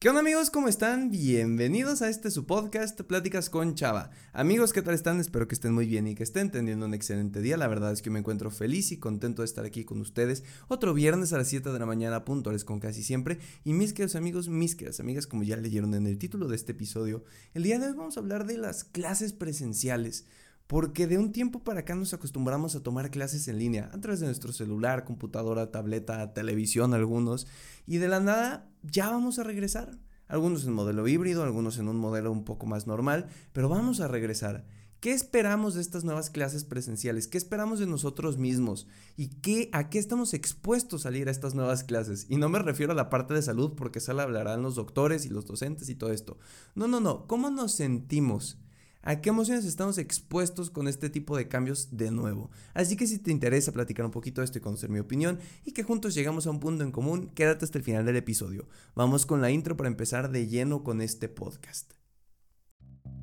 ¿Qué 0.00 0.08
onda 0.08 0.22
amigos? 0.22 0.48
¿Cómo 0.48 0.68
están? 0.68 1.10
Bienvenidos 1.10 2.00
a 2.00 2.08
este 2.08 2.30
su 2.30 2.46
podcast 2.46 2.98
Pláticas 3.02 3.50
con 3.50 3.74
Chava. 3.74 4.10
Amigos, 4.32 4.72
¿qué 4.72 4.80
tal 4.80 4.94
están? 4.94 5.20
Espero 5.20 5.46
que 5.46 5.54
estén 5.54 5.74
muy 5.74 5.84
bien 5.84 6.06
y 6.06 6.14
que 6.14 6.22
estén 6.22 6.50
teniendo 6.50 6.86
un 6.86 6.94
excelente 6.94 7.42
día. 7.42 7.58
La 7.58 7.68
verdad 7.68 7.92
es 7.92 8.00
que 8.00 8.08
me 8.08 8.20
encuentro 8.20 8.50
feliz 8.50 8.92
y 8.92 8.96
contento 8.96 9.42
de 9.42 9.46
estar 9.46 9.66
aquí 9.66 9.84
con 9.84 10.00
ustedes. 10.00 10.42
Otro 10.68 10.94
viernes 10.94 11.34
a 11.34 11.36
las 11.36 11.48
7 11.48 11.68
de 11.70 11.78
la 11.78 11.84
mañana, 11.84 12.24
puntuales 12.24 12.64
con 12.64 12.80
casi 12.80 13.02
siempre. 13.02 13.40
Y 13.62 13.74
mis 13.74 13.92
queridos 13.92 14.16
amigos, 14.16 14.48
mis 14.48 14.74
queridas 14.74 15.00
amigas, 15.00 15.26
como 15.26 15.42
ya 15.42 15.58
leyeron 15.58 15.92
en 15.92 16.06
el 16.06 16.16
título 16.16 16.48
de 16.48 16.56
este 16.56 16.72
episodio, 16.72 17.22
el 17.52 17.62
día 17.62 17.78
de 17.78 17.88
hoy 17.88 17.92
vamos 17.92 18.16
a 18.16 18.20
hablar 18.20 18.46
de 18.46 18.56
las 18.56 18.84
clases 18.84 19.34
presenciales 19.34 20.24
porque 20.70 21.08
de 21.08 21.18
un 21.18 21.32
tiempo 21.32 21.64
para 21.64 21.80
acá 21.80 21.96
nos 21.96 22.14
acostumbramos 22.14 22.76
a 22.76 22.82
tomar 22.84 23.10
clases 23.10 23.48
en 23.48 23.58
línea, 23.58 23.90
a 23.92 24.00
través 24.00 24.20
de 24.20 24.26
nuestro 24.26 24.52
celular, 24.52 25.02
computadora, 25.02 25.72
tableta, 25.72 26.32
televisión, 26.32 26.94
algunos, 26.94 27.48
y 27.88 27.96
de 27.96 28.06
la 28.06 28.20
nada 28.20 28.70
ya 28.84 29.10
vamos 29.10 29.40
a 29.40 29.42
regresar. 29.42 29.98
Algunos 30.28 30.64
en 30.64 30.72
modelo 30.72 31.08
híbrido, 31.08 31.42
algunos 31.42 31.78
en 31.78 31.88
un 31.88 31.96
modelo 31.96 32.30
un 32.30 32.44
poco 32.44 32.66
más 32.66 32.86
normal, 32.86 33.26
pero 33.52 33.68
vamos 33.68 34.00
a 34.00 34.06
regresar. 34.06 34.64
¿Qué 35.00 35.10
esperamos 35.10 35.74
de 35.74 35.80
estas 35.80 36.04
nuevas 36.04 36.30
clases 36.30 36.62
presenciales? 36.62 37.26
¿Qué 37.26 37.36
esperamos 37.36 37.80
de 37.80 37.88
nosotros 37.88 38.38
mismos? 38.38 38.86
¿Y 39.16 39.26
qué, 39.40 39.70
a 39.72 39.90
qué 39.90 39.98
estamos 39.98 40.34
expuestos 40.34 41.04
a 41.04 41.10
ir 41.10 41.26
a 41.26 41.32
estas 41.32 41.56
nuevas 41.56 41.82
clases? 41.82 42.26
Y 42.28 42.36
no 42.36 42.48
me 42.48 42.60
refiero 42.60 42.92
a 42.92 42.94
la 42.94 43.10
parte 43.10 43.34
de 43.34 43.42
salud 43.42 43.72
porque 43.74 43.98
solo 43.98 44.22
hablarán 44.22 44.62
los 44.62 44.76
doctores 44.76 45.26
y 45.26 45.30
los 45.30 45.46
docentes 45.46 45.88
y 45.88 45.96
todo 45.96 46.12
esto. 46.12 46.38
No, 46.76 46.86
no, 46.86 47.00
no. 47.00 47.26
¿Cómo 47.26 47.50
nos 47.50 47.72
sentimos? 47.72 48.60
A 49.02 49.20
qué 49.20 49.30
emociones 49.30 49.64
estamos 49.64 49.98
expuestos 49.98 50.70
con 50.70 50.88
este 50.88 51.10
tipo 51.10 51.36
de 51.36 51.48
cambios 51.48 51.96
de 51.96 52.10
nuevo. 52.10 52.50
Así 52.74 52.96
que 52.96 53.06
si 53.06 53.18
te 53.18 53.30
interesa 53.30 53.72
platicar 53.72 54.04
un 54.04 54.12
poquito 54.12 54.40
de 54.40 54.46
esto 54.46 54.58
y 54.58 54.62
conocer 54.62 54.90
mi 54.90 54.98
opinión 54.98 55.38
y 55.64 55.72
que 55.72 55.82
juntos 55.82 56.14
llegamos 56.14 56.46
a 56.46 56.50
un 56.50 56.60
punto 56.60 56.84
en 56.84 56.92
común, 56.92 57.30
quédate 57.34 57.64
hasta 57.64 57.78
el 57.78 57.84
final 57.84 58.04
del 58.04 58.16
episodio. 58.16 58.68
Vamos 58.94 59.26
con 59.26 59.40
la 59.40 59.50
intro 59.50 59.76
para 59.76 59.88
empezar 59.88 60.30
de 60.30 60.46
lleno 60.46 60.84
con 60.84 61.00
este 61.00 61.28
podcast. 61.28 61.99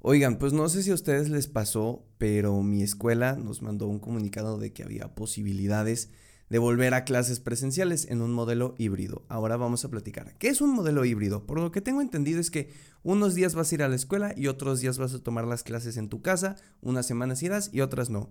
Oigan, 0.00 0.38
pues 0.38 0.52
no 0.52 0.68
sé 0.68 0.82
si 0.82 0.90
a 0.90 0.94
ustedes 0.94 1.28
les 1.28 1.48
pasó, 1.48 2.06
pero 2.18 2.62
mi 2.62 2.82
escuela 2.82 3.36
nos 3.36 3.62
mandó 3.62 3.86
un 3.88 3.98
comunicado 3.98 4.58
de 4.58 4.72
que 4.72 4.82
había 4.82 5.14
posibilidades 5.14 6.10
de 6.48 6.58
volver 6.58 6.94
a 6.94 7.04
clases 7.04 7.40
presenciales 7.40 8.06
en 8.08 8.22
un 8.22 8.32
modelo 8.32 8.74
híbrido. 8.78 9.26
Ahora 9.28 9.56
vamos 9.56 9.84
a 9.84 9.90
platicar. 9.90 10.38
¿Qué 10.38 10.48
es 10.48 10.60
un 10.60 10.74
modelo 10.74 11.04
híbrido? 11.04 11.46
Por 11.46 11.60
lo 11.60 11.72
que 11.72 11.82
tengo 11.82 12.00
entendido 12.00 12.40
es 12.40 12.50
que 12.50 12.70
unos 13.02 13.34
días 13.34 13.54
vas 13.54 13.70
a 13.70 13.74
ir 13.74 13.82
a 13.82 13.88
la 13.88 13.96
escuela 13.96 14.32
y 14.36 14.46
otros 14.46 14.80
días 14.80 14.98
vas 14.98 15.12
a 15.14 15.22
tomar 15.22 15.46
las 15.46 15.62
clases 15.62 15.96
en 15.96 16.08
tu 16.08 16.22
casa, 16.22 16.56
unas 16.80 17.06
semanas 17.06 17.42
irás 17.42 17.68
y 17.72 17.80
otras 17.80 18.08
no 18.08 18.30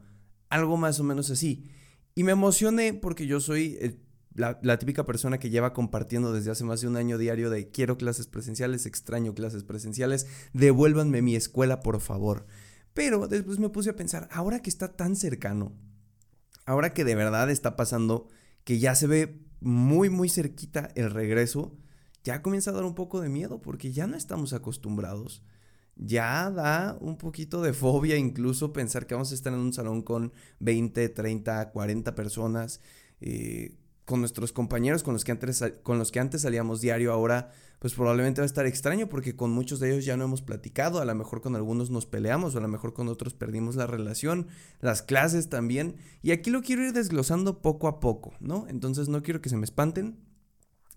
algo 0.50 0.78
más 0.78 1.00
o 1.00 1.04
menos 1.04 1.30
así. 1.30 1.70
Y 2.16 2.24
me 2.24 2.32
emocioné 2.32 2.94
porque 2.94 3.28
yo 3.28 3.40
soy 3.40 3.78
eh, 3.80 4.00
la, 4.38 4.80
típica 4.80 5.06
persona 5.06 5.40
que 5.40 5.50
lleva 5.50 5.74
compartiendo 5.74 6.32
desde 6.32 6.52
hace 6.52 6.64
más 6.64 6.82
de 6.82 6.88
un 6.88 6.96
año 6.96 7.18
diario 7.18 7.50
de 7.50 7.70
quiero 7.70 7.98
clases 7.98 8.28
presenciales, 8.28 8.86
extraño 8.86 9.34
clases 9.34 9.64
presenciales, 9.64 10.28
devuélvanme 10.54 11.22
mi 11.22 11.36
escuela 11.36 11.82
por 11.82 12.00
favor. 12.00 12.46
Pero 12.94 13.28
después 13.28 13.60
me 13.60 13.70
puse 13.70 13.90
a 13.90 13.96
pensar, 13.96 14.30
ahora 14.32 14.62
que 14.62 14.70
está 14.70 14.96
tan 14.96 15.16
cercano, 15.16 15.74
ahora 16.66 16.94
que 16.94 17.04
de 17.04 17.16
verdad 17.16 17.50
está 17.50 17.76
pasando, 17.76 18.28
que 18.64 18.80
ya 18.80 18.96
se 18.96 19.08
ve 19.08 19.42
muy 19.60 20.10
muy 20.10 20.30
cerquita 20.30 20.92
el 20.96 21.12
regreso, 21.12 21.76
ya 22.24 22.42
comienza 22.42 22.72
a 22.72 22.74
dar 22.76 22.86
un 22.86 22.96
poco 22.96 23.22
de 23.22 23.30
miedo 23.30 23.62
porque 23.62 23.92
ya 23.92 24.06
no 24.06 24.16
estamos 24.16 24.54
acostumbrados 24.54 25.44
ya 26.00 26.52
da 26.52 26.98
un 27.02 27.18
poquito 27.18 27.62
de 27.62 27.74
fobia 27.74 28.18
incluso 28.18 28.72
pensar 28.72 29.08
que 29.08 29.16
vamos 29.16 29.32
a 29.32 29.36
estar 29.36 29.52
en 29.52 29.60
un 29.60 29.74
salón 29.74 30.04
con 30.04 30.32
20, 30.60 31.10
30, 31.10 31.72
40 31.72 32.16
personas, 32.16 32.82
eh, 33.20 33.76
con 34.08 34.22
nuestros 34.22 34.54
compañeros 34.54 35.04
con 35.04 35.14
los, 35.14 35.26
que 35.26 35.34
antes, 35.34 35.62
con 35.84 36.00
los 36.00 36.14
que 36.14 36.22
antes 36.22 36.44
salíamos 36.44 36.80
diario, 36.80 37.12
ahora 37.12 37.52
pues 37.80 37.94
probablemente 37.94 38.40
va 38.40 38.44
a 38.44 38.46
estar 38.46 38.66
extraño 38.66 39.10
porque 39.10 39.36
con 39.36 39.52
muchos 39.52 39.82
de 39.82 39.92
ellos 39.92 40.06
ya 40.06 40.16
no 40.16 40.24
hemos 40.24 40.42
platicado, 40.42 41.02
a 41.02 41.06
lo 41.06 41.14
mejor 41.14 41.42
con 41.42 41.58
algunos 41.58 41.90
nos 41.90 42.06
peleamos 42.06 42.56
o 42.56 42.60
a 42.60 42.62
lo 42.62 42.70
mejor 42.70 42.94
con 42.94 43.10
otros 43.10 43.34
perdimos 43.34 43.76
la 43.76 43.86
relación, 43.86 44.48
las 44.80 45.02
clases 45.02 45.50
también, 45.50 45.98
y 46.22 46.32
aquí 46.32 46.52
lo 46.52 46.62
quiero 46.62 46.86
ir 46.86 46.94
desglosando 46.94 47.62
poco 47.62 47.90
a 47.90 48.00
poco, 48.00 48.34
¿no? 48.40 48.66
Entonces 48.70 49.10
no 49.10 49.22
quiero 49.24 49.42
que 49.42 49.50
se 49.50 49.58
me 49.58 49.66
espanten, 49.66 50.18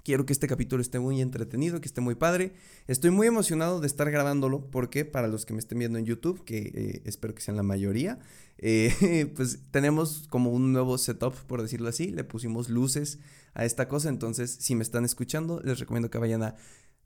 Quiero 0.03 0.25
que 0.25 0.33
este 0.33 0.47
capítulo 0.47 0.81
esté 0.81 0.99
muy 0.99 1.21
entretenido, 1.21 1.81
que 1.81 1.89
esté 1.89 2.01
muy 2.01 2.15
padre. 2.15 2.53
Estoy 2.87 3.11
muy 3.11 3.27
emocionado 3.27 3.81
de 3.81 3.87
estar 3.87 4.11
grabándolo 4.11 4.71
porque 4.71 5.05
para 5.05 5.29
los 5.29 5.45
que 5.45 5.53
me 5.53 5.59
estén 5.59 5.79
viendo 5.79 5.99
en 5.99 6.07
YouTube, 6.07 6.45
que 6.45 6.59
eh, 6.75 7.03
espero 7.05 7.35
que 7.35 7.43
sean 7.43 7.57
la 7.57 7.63
mayoría, 7.63 8.19
eh, 8.59 9.31
pues 9.37 9.61
tenemos 9.71 10.27
como 10.29 10.51
un 10.51 10.73
nuevo 10.73 10.97
setup, 10.97 11.35
por 11.47 11.61
decirlo 11.63 11.89
así. 11.89 12.11
Le 12.11 12.25
pusimos 12.25 12.69
luces 12.69 13.19
a 13.55 13.65
esta 13.65 13.89
cosa. 13.89 14.09
Entonces, 14.09 14.51
si 14.61 14.75
me 14.75 14.83
están 14.83 15.05
escuchando, 15.05 15.61
les 15.63 15.79
recomiendo 15.79 16.11
que 16.11 16.19
vayan 16.19 16.43
a 16.43 16.57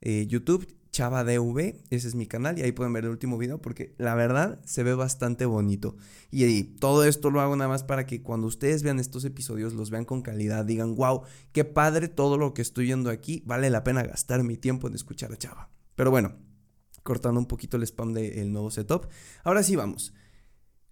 eh, 0.00 0.26
YouTube, 0.26 0.66
ChavaDV, 0.94 1.75
ese 1.91 2.06
es 2.06 2.15
mi 2.15 2.27
canal 2.27 2.56
y 2.56 2.62
ahí 2.62 2.71
pueden 2.71 2.93
ver 2.93 3.05
el 3.05 3.10
último 3.10 3.37
video 3.37 3.60
porque 3.60 3.97
la 3.99 4.15
verdad 4.15 4.60
se 4.65 4.84
ve 4.84 4.94
bastante 4.94 5.44
bonito. 5.44 5.97
Y, 6.31 6.62
todo 6.62 7.05
esto 7.05 7.31
lo 7.31 7.41
hago 7.41 7.56
nada 7.56 7.69
más 7.69 7.82
para 7.82 8.06
que 8.06 8.22
cuando 8.22 8.47
ustedes 8.47 8.84
vean 8.84 9.00
estos 9.00 9.25
episodios 9.25 9.75
los 9.75 9.91
vean 9.91 10.05
con 10.05 10.22
calidad, 10.22 10.65
digan, 10.65 10.94
wow, 10.94 11.22
qué 11.50 11.65
padre 11.65 12.06
todo 12.06 12.38
lo 12.38 12.55
que 12.55 12.62
estoy 12.62 12.84
viendo 12.84 13.10
aquí, 13.10 13.43
vale 13.44 13.71
la 13.71 13.82
pena 13.82 14.05
gastar 14.05 14.44
mi 14.44 14.56
tiempo 14.56 14.87
en 14.87 14.94
escuchar 14.94 15.32
a 15.32 15.37
Chava. 15.37 15.69
Pero 15.97 16.12
bueno, 16.12 16.37
cortando 17.03 17.41
un 17.41 17.47
poquito 17.47 17.76
el 17.76 17.82
spam 17.82 18.12
del 18.12 18.53
nuevo 18.53 18.71
setup, 18.71 19.09
ahora 19.43 19.65
sí 19.65 19.75
vamos. 19.75 20.15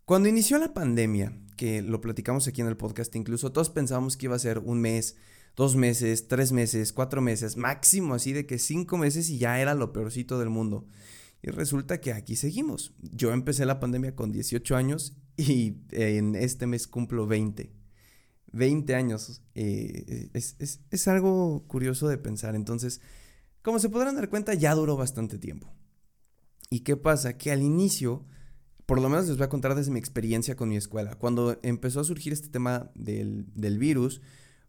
Cuando 0.05 0.29
inició 0.29 0.59
la 0.59 0.75
pandemia, 0.75 1.33
que 1.57 1.81
lo 1.81 2.01
platicamos 2.01 2.49
aquí 2.49 2.61
en 2.61 2.67
el 2.67 2.77
podcast, 2.77 3.15
incluso 3.15 3.53
todos 3.53 3.71
pensábamos 3.71 4.17
que 4.17 4.27
iba 4.27 4.35
a 4.35 4.41
ser 4.41 4.59
un 4.59 4.81
mes, 4.81 5.15
dos 5.57 5.77
meses, 5.77 6.29
tres 6.29 6.53
meses, 6.53 6.93
cuatro 6.93 7.21
meses, 7.21 7.57
máximo 7.57 8.15
así 8.15 8.33
de 8.33 8.47
que 8.47 8.59
cinco 8.59 8.97
meses 8.97 9.29
y 9.31 9.39
ya 9.39 9.61
era 9.61 9.75
lo 9.75 9.93
peorcito 9.93 10.39
del 10.39 10.51
mundo. 10.51 10.87
Y 11.43 11.51
resulta 11.51 12.01
que 12.01 12.13
aquí 12.13 12.37
seguimos. 12.37 12.95
Yo 13.01 13.33
empecé 13.33 13.67
la 13.67 13.81
pandemia 13.81 14.15
con 14.15 14.31
18 14.31 14.77
años 14.77 15.17
y 15.37 15.79
en 15.91 16.37
este 16.37 16.67
mes 16.67 16.87
cumplo 16.87 17.27
20. 17.27 17.73
20 18.53 18.95
años. 18.95 19.43
Eh, 19.55 20.31
es, 20.35 20.57
es 20.91 21.09
algo 21.09 21.65
curioso 21.67 22.09
de 22.09 22.19
pensar. 22.19 22.55
Entonces, 22.55 23.01
como 23.63 23.79
se 23.79 23.89
podrán 23.89 24.17
dar 24.17 24.29
cuenta, 24.29 24.55
ya 24.55 24.75
duró 24.75 24.97
bastante 24.97 25.39
tiempo. 25.39 25.73
¿Y 26.71 26.81
qué 26.81 26.97
pasa? 26.97 27.37
Que 27.37 27.53
al 27.53 27.63
inicio, 27.63 28.25
por 28.87 29.01
lo 29.01 29.09
menos 29.09 29.29
les 29.29 29.37
voy 29.37 29.45
a 29.45 29.51
contar 29.51 29.75
desde 29.75 29.91
mi 29.91 29.99
experiencia 29.99 30.57
con 30.57 30.69
mi 30.69 30.77
escuela. 30.77 31.17
Cuando 31.17 31.59
empezó 31.63 32.01
a 32.01 32.05
surgir 32.05 32.33
este 32.33 32.49
tema 32.49 32.91
del, 32.95 33.47
del 33.55 33.79
virus, 33.79 34.21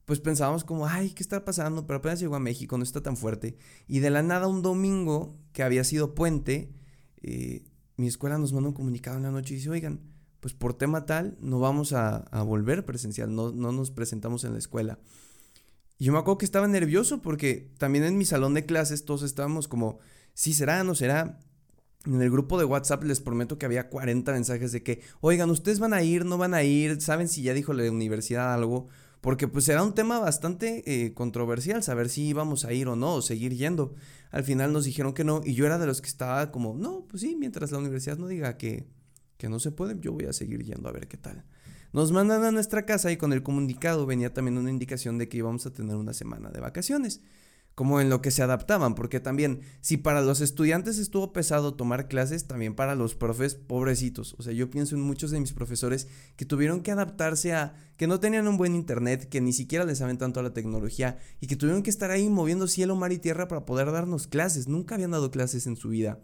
pues 0.06 0.20
pensábamos 0.20 0.64
como, 0.64 0.88
ay, 0.88 1.12
¿qué 1.12 1.24
está 1.24 1.46
pasando? 1.46 1.88
Pero 1.88 2.00
apenas 2.00 2.20
llegó 2.20 2.36
a 2.36 2.40
México, 2.40 2.78
no 2.78 2.84
está 2.84 3.02
tan 3.02 3.16
fuerte. 3.16 3.58
Y 3.88 4.00
de 4.00 4.10
la 4.10 4.22
nada 4.22 4.48
un 4.48 4.62
domingo, 4.62 5.38
que 5.54 5.64
había 5.64 5.84
sido 5.84 6.14
puente, 6.14 6.74
eh, 7.22 7.64
mi 7.96 8.08
escuela 8.08 8.38
nos 8.38 8.54
manda 8.54 8.70
un 8.70 8.76
comunicado 8.76 9.18
en 9.18 9.24
la 9.24 9.32
noche 9.32 9.54
y 9.54 9.58
dice, 9.58 9.70
oigan, 9.70 10.02
pues 10.40 10.54
por 10.54 10.74
tema 10.74 11.06
tal, 11.06 11.38
no 11.40 11.60
vamos 11.60 11.94
a, 11.94 12.18
a 12.18 12.44
volver 12.44 12.86
presencial, 12.86 13.34
no, 13.34 13.52
no 13.52 13.72
nos 13.72 13.92
presentamos 13.92 14.44
en 14.44 14.54
la 14.54 14.60
escuela. 14.60 15.00
Y 15.98 16.06
yo 16.06 16.12
me 16.12 16.20
acuerdo 16.20 16.40
que 16.40 16.46
estaba 16.46 16.68
nervioso 16.68 17.22
porque 17.22 17.72
también 17.78 18.04
en 18.04 18.18
mi 18.18 18.26
salón 18.26 18.54
de 18.54 18.66
clases 18.66 19.06
todos 19.06 19.24
estábamos 19.24 19.70
como, 19.70 20.00
sí 20.34 20.54
será, 20.54 20.84
no 20.84 20.96
será. 20.96 21.40
En 22.06 22.22
el 22.22 22.30
grupo 22.30 22.60
de 22.60 22.66
WhatsApp 22.66 23.06
les 23.06 23.22
prometo 23.22 23.58
que 23.58 23.66
había 23.66 23.90
40 23.90 24.34
mensajes 24.34 24.74
de 24.74 24.84
que, 24.84 25.02
oigan, 25.22 25.50
ustedes 25.50 25.80
van 25.80 25.94
a 25.94 26.04
ir, 26.04 26.26
no 26.26 26.38
van 26.38 26.54
a 26.54 26.64
ir, 26.64 27.00
saben 27.00 27.30
si 27.30 27.44
ya 27.44 27.54
dijo 27.54 27.72
la 27.72 27.90
universidad 27.90 28.54
algo 28.54 28.90
porque 29.24 29.48
pues 29.48 29.70
era 29.70 29.82
un 29.84 29.96
tema 29.96 30.20
bastante 30.20 30.84
eh, 30.86 31.14
controversial 31.14 31.82
saber 31.82 32.10
si 32.10 32.28
íbamos 32.28 32.66
a 32.66 32.74
ir 32.74 32.90
o 32.90 32.98
no, 32.98 33.14
o 33.14 33.22
seguir 33.22 33.56
yendo. 33.56 33.96
Al 34.32 34.44
final 34.44 34.74
nos 34.74 34.84
dijeron 34.84 35.14
que 35.14 35.24
no, 35.24 35.40
y 35.46 35.54
yo 35.54 35.66
era 35.66 35.78
de 35.78 35.86
los 35.86 36.02
que 36.02 36.10
estaba 36.10 36.52
como, 36.52 36.76
no, 36.76 37.06
pues 37.08 37.22
sí, 37.22 37.38
mientras 37.40 37.72
la 37.72 37.78
universidad 37.78 38.18
no 38.18 38.28
diga 38.28 38.58
que, 38.58 38.86
que 39.38 39.48
no 39.48 39.62
se 39.62 39.72
puede, 39.72 39.98
yo 39.98 40.12
voy 40.12 40.26
a 40.26 40.34
seguir 40.34 40.62
yendo 40.66 40.90
a 40.90 40.92
ver 40.92 41.08
qué 41.08 41.16
tal. 41.16 41.46
Nos 41.94 42.12
mandan 42.12 42.44
a 42.44 42.52
nuestra 42.52 42.86
casa 42.86 43.14
y 43.14 43.18
con 43.18 43.32
el 43.32 43.44
comunicado 43.44 44.06
venía 44.06 44.34
también 44.34 44.58
una 44.58 44.70
indicación 44.70 45.18
de 45.18 45.30
que 45.30 45.38
íbamos 45.38 45.66
a 45.66 45.72
tener 45.72 45.96
una 45.96 46.12
semana 46.12 46.50
de 46.50 46.60
vacaciones 46.60 47.22
como 47.76 48.00
en 48.00 48.10
lo 48.10 48.22
que 48.22 48.32
se 48.32 48.44
adaptaban, 48.44 48.96
porque 48.96 49.20
también 49.20 49.62
si 49.82 49.98
para 49.98 50.22
los 50.22 50.42
estudiantes 50.42 50.98
estuvo 50.98 51.34
pesado 51.34 51.74
tomar 51.74 52.08
clases, 52.08 52.46
también 52.46 52.76
para 52.76 52.96
los 52.96 53.16
profes 53.16 53.56
pobrecitos. 53.56 54.36
O 54.38 54.44
sea, 54.44 54.54
yo 54.54 54.70
pienso 54.70 54.96
en 54.96 55.02
muchos 55.02 55.32
de 55.32 55.40
mis 55.40 55.54
profesores 55.54 56.08
que 56.36 56.46
tuvieron 56.46 56.82
que 56.82 56.92
adaptarse 56.92 57.54
a 57.54 57.76
que 57.98 58.08
no 58.08 58.20
tenían 58.20 58.48
un 58.48 58.58
buen 58.58 58.76
internet, 58.76 59.28
que 59.30 59.42
ni 59.42 59.54
siquiera 59.54 59.86
les 59.86 60.00
saben 60.00 60.18
tanto 60.18 60.40
a 60.40 60.44
la 60.44 60.54
tecnología 60.54 61.18
y 61.40 61.48
que 61.48 61.56
tuvieron 61.56 61.84
que 61.84 61.90
estar 61.90 62.12
ahí 62.12 62.30
moviendo 62.30 62.68
cielo, 62.68 62.96
mar 62.96 63.12
y 63.12 63.20
tierra 63.20 63.48
para 63.48 63.66
poder 63.66 63.92
darnos 63.92 64.28
clases. 64.28 64.68
Nunca 64.68 64.96
habían 64.96 65.12
dado 65.12 65.32
clases 65.32 65.68
en 65.68 65.76
su 65.76 65.90
vida. 65.90 66.20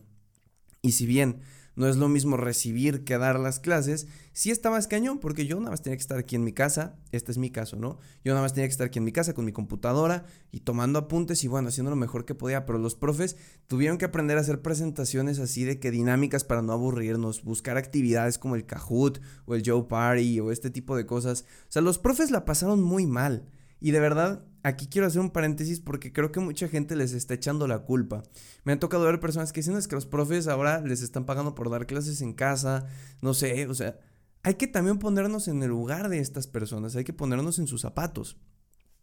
Y 0.82 0.92
si 0.94 1.06
bien 1.06 1.42
no 1.80 1.88
es 1.88 1.96
lo 1.96 2.10
mismo 2.10 2.36
recibir 2.36 3.06
que 3.06 3.18
dar 3.18 3.40
las 3.40 3.62
clases, 3.62 4.08
sí 4.34 4.52
está 4.52 4.70
más 4.70 4.88
cañón, 4.88 5.20
porque 5.20 5.46
yo 5.46 5.58
nada 5.60 5.72
más 5.72 5.82
tenía 5.82 5.96
que 5.96 6.02
estar 6.02 6.18
aquí 6.18 6.36
en 6.36 6.44
mi 6.44 6.52
casa, 6.52 6.98
este 7.14 7.32
es 7.32 7.38
mi 7.38 7.52
caso, 7.52 7.78
¿no? 7.78 8.00
Yo 8.22 8.34
nada 8.34 8.42
más 8.42 8.54
tenía 8.54 8.68
que 8.68 8.74
estar 8.74 8.88
aquí 8.88 9.00
en 9.00 9.06
mi 9.06 9.14
casa 9.14 9.34
con 9.34 9.46
mi 9.46 9.54
computadora 9.54 10.26
y 10.52 10.60
tomando 10.60 11.00
apuntes 11.00 11.42
y 11.46 11.48
bueno, 11.48 11.70
haciendo 11.70 11.90
lo 11.90 11.96
mejor 11.96 12.26
que 12.26 12.36
podía, 12.36 12.66
pero 12.66 12.80
los 12.80 12.96
profes 12.96 13.38
tuvieron 13.68 13.98
que 13.98 14.04
aprender 14.04 14.38
a 14.38 14.42
hacer 14.42 14.62
presentaciones 14.62 15.40
así 15.40 15.64
de 15.64 15.80
que 15.80 15.90
dinámicas 15.90 16.44
para 16.44 16.62
no 16.62 16.74
aburrirnos, 16.74 17.46
buscar 17.46 17.78
actividades 17.78 18.38
como 18.38 18.56
el 18.56 18.66
Kahoot 18.66 19.22
o 19.46 19.56
el 19.56 19.64
Joe 19.66 19.84
Party 19.84 20.42
o 20.42 20.52
este 20.52 20.70
tipo 20.70 20.98
de 20.98 21.06
cosas. 21.06 21.46
O 21.70 21.72
sea, 21.72 21.82
los 21.82 21.98
profes 21.98 22.30
la 22.30 22.44
pasaron 22.44 22.84
muy 22.84 23.06
mal. 23.06 23.48
Y 23.80 23.92
de 23.92 24.00
verdad, 24.00 24.46
aquí 24.64 24.88
quiero 24.88 25.08
hacer 25.08 25.22
un 25.22 25.32
paréntesis 25.32 25.80
porque 25.80 26.12
creo 26.12 26.32
que 26.32 26.40
mucha 26.40 26.68
gente 26.68 26.96
les 26.96 27.14
está 27.14 27.34
echando 27.34 27.68
la 27.68 27.80
culpa. 27.80 28.24
Me 28.64 28.74
han 28.74 28.80
tocado 28.80 29.06
ver 29.06 29.20
personas 29.20 29.54
que 29.54 29.62
dicen 29.62 29.78
es 29.78 29.88
que 29.88 29.96
los 29.96 30.06
profes 30.06 30.48
ahora 30.48 30.82
les 30.82 31.02
están 31.02 31.26
pagando 31.26 31.56
por 31.56 31.70
dar 31.70 31.86
clases 31.86 32.22
en 32.22 32.34
casa, 32.34 32.88
no 33.22 33.34
sé, 33.34 33.68
o 33.68 33.74
sea, 33.74 34.00
hay 34.44 34.56
que 34.56 34.68
también 34.68 35.00
ponernos 35.00 35.48
en 35.48 35.64
el 35.64 35.70
lugar 35.70 36.10
de 36.10 36.20
estas 36.20 36.48
personas, 36.48 36.96
hay 36.96 37.04
que 37.04 37.14
ponernos 37.14 37.60
en 37.60 37.68
sus 37.68 37.82
zapatos. 37.82 38.38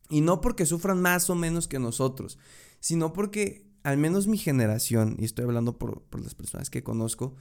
Y 0.08 0.20
no 0.20 0.40
porque 0.40 0.66
sufran 0.66 1.00
más 1.00 1.30
o 1.30 1.34
menos 1.34 1.68
que 1.68 1.78
nosotros, 1.78 2.38
sino 2.80 3.12
porque 3.12 3.66
al 3.82 3.98
menos 3.98 4.26
mi 4.26 4.38
generación, 4.38 5.16
y 5.18 5.24
estoy 5.24 5.44
hablando 5.44 5.78
por, 5.78 6.04
las 6.20 6.34
personas 6.34 6.70
que 6.70 6.82
conozco, 6.82 7.34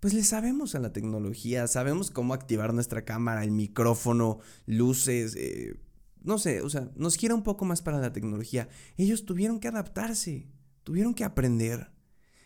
pues 0.00 0.14
le 0.14 0.22
sabemos 0.22 0.74
a 0.74 0.78
la 0.78 0.92
tecnología, 0.92 1.66
sabemos 1.66 2.10
cómo 2.10 2.34
activar 2.34 2.72
nuestra 2.72 3.04
cámara, 3.04 3.42
el 3.42 3.50
micrófono, 3.50 4.38
luces, 4.66 5.34
eh, 5.36 5.74
no 6.22 6.38
sé, 6.38 6.62
o 6.62 6.70
sea, 6.70 6.90
nos 6.96 7.16
gira 7.16 7.34
un 7.34 7.42
poco 7.42 7.64
más 7.64 7.82
para 7.82 7.98
la 7.98 8.12
tecnología. 8.12 8.68
Ellos 8.96 9.24
tuvieron 9.24 9.60
que 9.60 9.68
adaptarse, 9.68 10.48
tuvieron 10.84 11.14
que 11.14 11.24
aprender. 11.24 11.90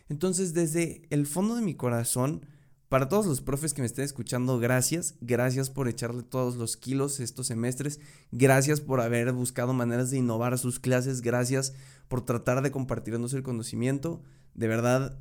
Entonces, 0.09 0.53
desde 0.53 1.07
el 1.09 1.25
fondo 1.25 1.55
de 1.55 1.61
mi 1.61 1.75
corazón, 1.75 2.45
para 2.93 3.09
todos 3.09 3.25
los 3.25 3.41
profes 3.41 3.73
que 3.73 3.81
me 3.81 3.87
estén 3.87 4.05
escuchando, 4.05 4.59
gracias, 4.59 5.15
gracias 5.19 5.71
por 5.71 5.87
echarle 5.87 6.21
todos 6.21 6.57
los 6.57 6.77
kilos 6.77 7.19
estos 7.19 7.47
semestres, 7.47 7.99
gracias 8.31 8.81
por 8.81 9.01
haber 9.01 9.31
buscado 9.33 9.73
maneras 9.73 10.11
de 10.11 10.19
innovar 10.19 10.59
sus 10.59 10.79
clases, 10.79 11.21
gracias 11.21 11.73
por 12.07 12.23
tratar 12.23 12.61
de 12.61 12.69
compartirnos 12.69 13.33
el 13.33 13.41
conocimiento. 13.41 14.21
De 14.53 14.67
verdad, 14.67 15.17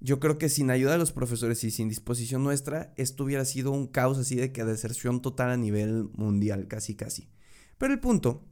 yo 0.00 0.18
creo 0.18 0.38
que 0.38 0.48
sin 0.48 0.70
ayuda 0.70 0.92
de 0.92 0.98
los 0.98 1.12
profesores 1.12 1.62
y 1.62 1.70
sin 1.70 1.88
disposición 1.88 2.42
nuestra, 2.42 2.92
esto 2.96 3.22
hubiera 3.22 3.44
sido 3.44 3.70
un 3.70 3.86
caos 3.86 4.18
así 4.18 4.34
de 4.34 4.50
que 4.50 4.64
deserción 4.64 5.22
total 5.22 5.50
a 5.50 5.56
nivel 5.56 6.10
mundial, 6.14 6.66
casi 6.66 6.96
casi. 6.96 7.28
Pero 7.84 7.92
el 7.92 8.00
punto, 8.00 8.42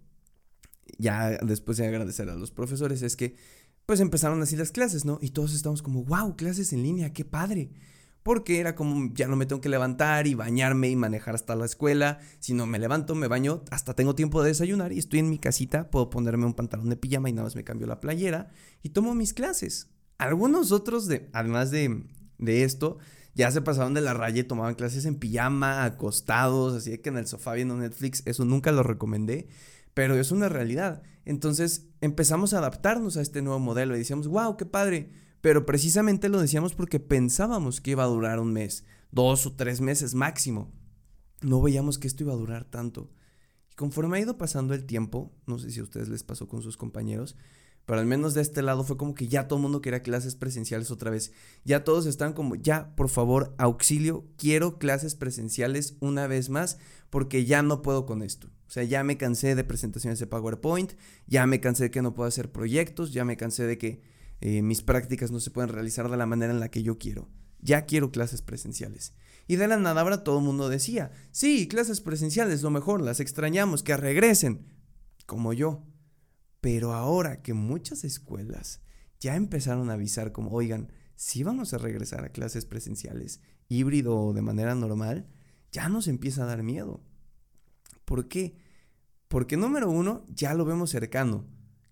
ya 0.98 1.38
después 1.38 1.78
de 1.78 1.86
agradecer 1.86 2.28
a 2.28 2.34
los 2.34 2.50
profesores, 2.50 3.00
es 3.00 3.16
que 3.16 3.34
pues 3.86 3.98
empezaron 4.00 4.42
así 4.42 4.56
las 4.56 4.72
clases, 4.72 5.06
¿no? 5.06 5.18
Y 5.22 5.30
todos 5.30 5.54
estamos 5.54 5.80
como, 5.80 6.04
wow, 6.04 6.36
clases 6.36 6.74
en 6.74 6.82
línea, 6.82 7.14
qué 7.14 7.24
padre. 7.24 7.70
Porque 8.22 8.60
era 8.60 8.74
como, 8.74 9.10
ya 9.14 9.28
no 9.28 9.36
me 9.36 9.46
tengo 9.46 9.62
que 9.62 9.70
levantar 9.70 10.26
y 10.26 10.34
bañarme 10.34 10.90
y 10.90 10.96
manejar 10.96 11.34
hasta 11.34 11.56
la 11.56 11.64
escuela. 11.64 12.20
Si 12.40 12.52
no 12.52 12.66
me 12.66 12.78
levanto, 12.78 13.14
me 13.14 13.26
baño, 13.26 13.64
hasta 13.70 13.94
tengo 13.94 14.14
tiempo 14.14 14.42
de 14.42 14.50
desayunar 14.50 14.92
y 14.92 14.98
estoy 14.98 15.20
en 15.20 15.30
mi 15.30 15.38
casita, 15.38 15.90
puedo 15.90 16.10
ponerme 16.10 16.44
un 16.44 16.52
pantalón 16.52 16.90
de 16.90 16.96
pijama 16.96 17.30
y 17.30 17.32
nada 17.32 17.46
más 17.46 17.56
me 17.56 17.64
cambio 17.64 17.86
la 17.86 18.00
playera 18.00 18.50
y 18.82 18.90
tomo 18.90 19.14
mis 19.14 19.32
clases. 19.32 19.88
Algunos 20.18 20.72
otros, 20.72 21.06
de, 21.06 21.30
además 21.32 21.70
de, 21.70 22.04
de 22.36 22.64
esto, 22.64 22.98
ya 23.34 23.50
se 23.50 23.62
pasaron 23.62 23.94
de 23.94 24.00
la 24.00 24.14
raya 24.14 24.40
y 24.40 24.44
tomaban 24.44 24.74
clases 24.74 25.04
en 25.04 25.16
pijama, 25.16 25.84
acostados, 25.84 26.74
así 26.74 26.96
que 26.98 27.08
en 27.08 27.16
el 27.16 27.26
sofá 27.26 27.54
viendo 27.54 27.76
Netflix, 27.76 28.22
eso 28.26 28.44
nunca 28.44 28.72
lo 28.72 28.82
recomendé, 28.82 29.48
pero 29.94 30.16
es 30.16 30.32
una 30.32 30.48
realidad. 30.48 31.02
Entonces 31.24 31.86
empezamos 32.00 32.52
a 32.52 32.58
adaptarnos 32.58 33.16
a 33.16 33.22
este 33.22 33.42
nuevo 33.42 33.58
modelo 33.58 33.94
y 33.94 33.98
decíamos, 33.98 34.28
wow, 34.28 34.56
qué 34.56 34.66
padre, 34.66 35.10
pero 35.40 35.66
precisamente 35.66 36.28
lo 36.28 36.40
decíamos 36.40 36.74
porque 36.74 37.00
pensábamos 37.00 37.80
que 37.80 37.92
iba 37.92 38.04
a 38.04 38.08
durar 38.08 38.38
un 38.38 38.52
mes, 38.52 38.84
dos 39.10 39.46
o 39.46 39.54
tres 39.54 39.80
meses 39.80 40.14
máximo. 40.14 40.72
No 41.40 41.60
veíamos 41.60 41.98
que 41.98 42.06
esto 42.06 42.24
iba 42.24 42.32
a 42.32 42.36
durar 42.36 42.64
tanto. 42.64 43.10
Y 43.70 43.74
conforme 43.74 44.18
ha 44.18 44.20
ido 44.20 44.36
pasando 44.36 44.74
el 44.74 44.84
tiempo, 44.84 45.34
no 45.46 45.58
sé 45.58 45.70
si 45.70 45.80
a 45.80 45.82
ustedes 45.82 46.08
les 46.08 46.22
pasó 46.22 46.46
con 46.46 46.62
sus 46.62 46.76
compañeros, 46.76 47.36
pero 47.86 48.00
al 48.00 48.06
menos 48.06 48.34
de 48.34 48.42
este 48.42 48.62
lado 48.62 48.84
fue 48.84 48.96
como 48.96 49.14
que 49.14 49.28
ya 49.28 49.48
todo 49.48 49.58
el 49.58 49.62
mundo 49.62 49.80
quería 49.80 50.02
clases 50.02 50.36
presenciales 50.36 50.90
otra 50.90 51.10
vez. 51.10 51.32
Ya 51.64 51.84
todos 51.84 52.06
están 52.06 52.32
como, 52.32 52.54
ya, 52.54 52.94
por 52.94 53.08
favor, 53.08 53.54
auxilio, 53.58 54.24
quiero 54.36 54.78
clases 54.78 55.14
presenciales 55.14 55.96
una 56.00 56.26
vez 56.26 56.48
más 56.48 56.78
porque 57.10 57.44
ya 57.44 57.62
no 57.62 57.82
puedo 57.82 58.06
con 58.06 58.22
esto. 58.22 58.48
O 58.66 58.70
sea, 58.70 58.84
ya 58.84 59.04
me 59.04 59.18
cansé 59.18 59.54
de 59.54 59.64
presentaciones 59.64 60.18
de 60.18 60.26
PowerPoint, 60.26 60.92
ya 61.26 61.46
me 61.46 61.60
cansé 61.60 61.84
de 61.84 61.90
que 61.90 62.02
no 62.02 62.14
puedo 62.14 62.28
hacer 62.28 62.50
proyectos, 62.50 63.12
ya 63.12 63.24
me 63.24 63.36
cansé 63.36 63.66
de 63.66 63.76
que 63.76 64.00
eh, 64.40 64.62
mis 64.62 64.82
prácticas 64.82 65.30
no 65.30 65.40
se 65.40 65.50
pueden 65.50 65.70
realizar 65.70 66.10
de 66.10 66.16
la 66.16 66.26
manera 66.26 66.52
en 66.52 66.60
la 66.60 66.70
que 66.70 66.82
yo 66.82 66.98
quiero. 66.98 67.28
Ya 67.60 67.84
quiero 67.84 68.10
clases 68.10 68.42
presenciales. 68.42 69.12
Y 69.46 69.56
de 69.56 69.68
la 69.68 69.76
nada 69.76 70.24
todo 70.24 70.38
el 70.38 70.44
mundo 70.44 70.68
decía, 70.68 71.12
sí, 71.30 71.68
clases 71.68 72.00
presenciales, 72.00 72.62
lo 72.62 72.70
mejor, 72.70 73.02
las 73.02 73.20
extrañamos, 73.20 73.82
que 73.82 73.96
regresen. 73.96 74.66
Como 75.26 75.52
yo. 75.52 75.84
Pero 76.62 76.94
ahora 76.94 77.42
que 77.42 77.54
muchas 77.54 78.04
escuelas 78.04 78.80
ya 79.18 79.34
empezaron 79.34 79.90
a 79.90 79.94
avisar 79.94 80.30
como, 80.30 80.52
oigan, 80.52 80.92
si 81.16 81.42
vamos 81.42 81.74
a 81.74 81.78
regresar 81.78 82.24
a 82.24 82.30
clases 82.30 82.66
presenciales, 82.66 83.40
híbrido 83.68 84.16
o 84.16 84.32
de 84.32 84.42
manera 84.42 84.76
normal, 84.76 85.26
ya 85.72 85.88
nos 85.88 86.06
empieza 86.06 86.44
a 86.44 86.46
dar 86.46 86.62
miedo. 86.62 87.02
¿Por 88.04 88.28
qué? 88.28 88.56
Porque 89.26 89.56
número 89.56 89.90
uno, 89.90 90.24
ya 90.28 90.54
lo 90.54 90.64
vemos 90.64 90.90
cercano. 90.90 91.48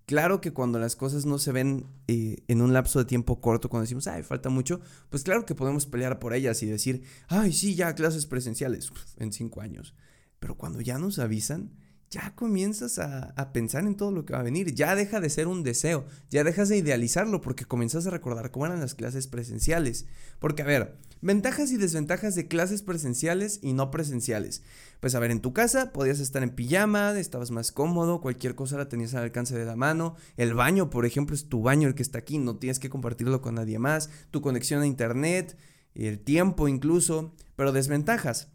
Claro 0.07 0.41
que 0.41 0.53
cuando 0.53 0.79
las 0.79 0.95
cosas 0.95 1.27
no 1.27 1.39
se 1.39 1.51
ven 1.51 1.87
eh, 2.07 2.45
en 2.47 2.63
un 2.63 2.73
lapso 2.73 3.01
de 3.01 3.07
tiempo 3.07 3.41
corto, 3.41 3.69
cuando 3.69 3.83
decimos, 3.83 4.07
ay, 4.07 4.23
falta 4.23 4.51
mucho, 4.51 4.81
pues 5.09 5.25
claro 5.25 5.47
que 5.47 5.57
podemos 5.57 5.87
pelear 5.87 6.21
por 6.21 6.33
ellas 6.33 6.63
y 6.63 6.67
decir, 6.67 7.03
ay, 7.27 7.53
sí, 7.53 7.75
ya 7.75 7.97
clases 7.97 8.27
presenciales 8.27 8.93
en 9.17 9.33
cinco 9.33 9.63
años. 9.63 9.97
Pero 10.39 10.57
cuando 10.57 10.81
ya 10.81 10.97
nos 10.99 11.19
avisan, 11.19 11.77
ya 12.11 12.35
comienzas 12.35 12.99
a, 12.99 13.53
pensar 13.53 13.85
en 13.85 13.97
todo 13.97 14.11
lo 14.11 14.25
que 14.25 14.33
va 14.33 14.41
a 14.41 14.45
venir. 14.45 14.75
Ya 14.75 14.97
deja 14.97 15.21
de 15.21 15.31
ser 15.31 15.47
un 15.47 15.63
deseo, 15.63 16.07
ya 16.29 16.43
dejas 16.43 16.69
de 16.69 16.77
idealizarlo 16.77 17.41
porque 17.41 17.65
comienzas 17.65 18.07
a 18.07 18.11
recordar 18.11 18.51
cómo 18.51 18.67
eran 18.67 18.81
las 18.81 18.95
clases 18.95 19.29
presenciales. 19.29 20.07
Porque, 20.41 20.63
a 20.63 20.67
ver, 20.67 20.97
ventajas 21.21 21.71
y 21.71 21.77
desventajas 21.77 22.35
de 22.35 22.49
clases 22.49 22.83
presenciales 22.83 23.61
y 23.63 23.75
no 23.75 23.93
presenciales. 23.93 24.63
Pues, 24.99 25.15
a 25.15 25.21
ver, 25.21 25.31
en 25.31 25.41
tu 25.41 25.53
casa 25.53 25.93
podías 25.93 26.19
estar 26.19 26.43
en 26.43 26.51
pijama, 26.51 27.17
estabas 27.17 27.53
más 27.53 27.71
cómodo, 27.71 28.21
cualquier 28.21 28.57
cosa 28.57 28.77
la 28.77 28.89
tenías 28.89 29.15
al 29.15 29.23
alcance 29.23 29.57
de 29.57 29.65
la 29.65 29.77
mano. 29.77 30.17
El 30.37 30.55
baño, 30.55 30.91
por 30.91 31.07
ejemplo, 31.07 31.37
es 31.37 31.49
tu 31.49 31.63
baño 31.63 31.87
el 31.87 31.95
que 31.95 32.03
está 32.03 32.19
aquí, 32.19 32.39
no 32.39 32.57
tienes 32.57 32.81
que 32.81 32.91
compartirlo 32.91 33.41
con 33.41 33.55
nadie 33.55 33.79
más. 33.79 34.11
Tu 34.33 34.41
conexión 34.41 34.83
a 34.83 34.87
internet, 34.87 35.57
el 35.95 36.19
tiempo 36.19 36.67
incluso. 36.67 37.37
Pero 37.55 37.71
desventajas 37.71 38.49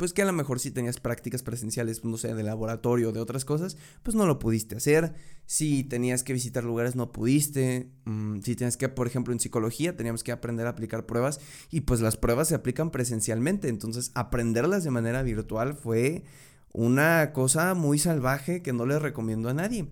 pues 0.00 0.14
que 0.14 0.22
a 0.22 0.24
lo 0.24 0.32
mejor 0.32 0.60
si 0.60 0.70
tenías 0.70 0.98
prácticas 0.98 1.42
presenciales, 1.42 2.06
no 2.06 2.16
sé, 2.16 2.34
de 2.34 2.42
laboratorio 2.42 3.10
o 3.10 3.12
de 3.12 3.20
otras 3.20 3.44
cosas, 3.44 3.76
pues 4.02 4.14
no 4.14 4.24
lo 4.24 4.38
pudiste 4.38 4.74
hacer. 4.74 5.12
Si 5.44 5.84
tenías 5.84 6.22
que 6.22 6.32
visitar 6.32 6.64
lugares, 6.64 6.96
no 6.96 7.12
pudiste. 7.12 7.90
Mm, 8.06 8.40
si 8.40 8.56
tenías 8.56 8.78
que, 8.78 8.88
por 8.88 9.06
ejemplo, 9.06 9.34
en 9.34 9.40
psicología, 9.40 9.98
teníamos 9.98 10.24
que 10.24 10.32
aprender 10.32 10.66
a 10.66 10.70
aplicar 10.70 11.04
pruebas 11.04 11.38
y 11.70 11.82
pues 11.82 12.00
las 12.00 12.16
pruebas 12.16 12.48
se 12.48 12.54
aplican 12.54 12.90
presencialmente. 12.90 13.68
Entonces, 13.68 14.10
aprenderlas 14.14 14.84
de 14.84 14.90
manera 14.90 15.22
virtual 15.22 15.74
fue 15.74 16.24
una 16.72 17.34
cosa 17.34 17.74
muy 17.74 17.98
salvaje 17.98 18.62
que 18.62 18.72
no 18.72 18.86
le 18.86 18.98
recomiendo 18.98 19.50
a 19.50 19.54
nadie. 19.54 19.90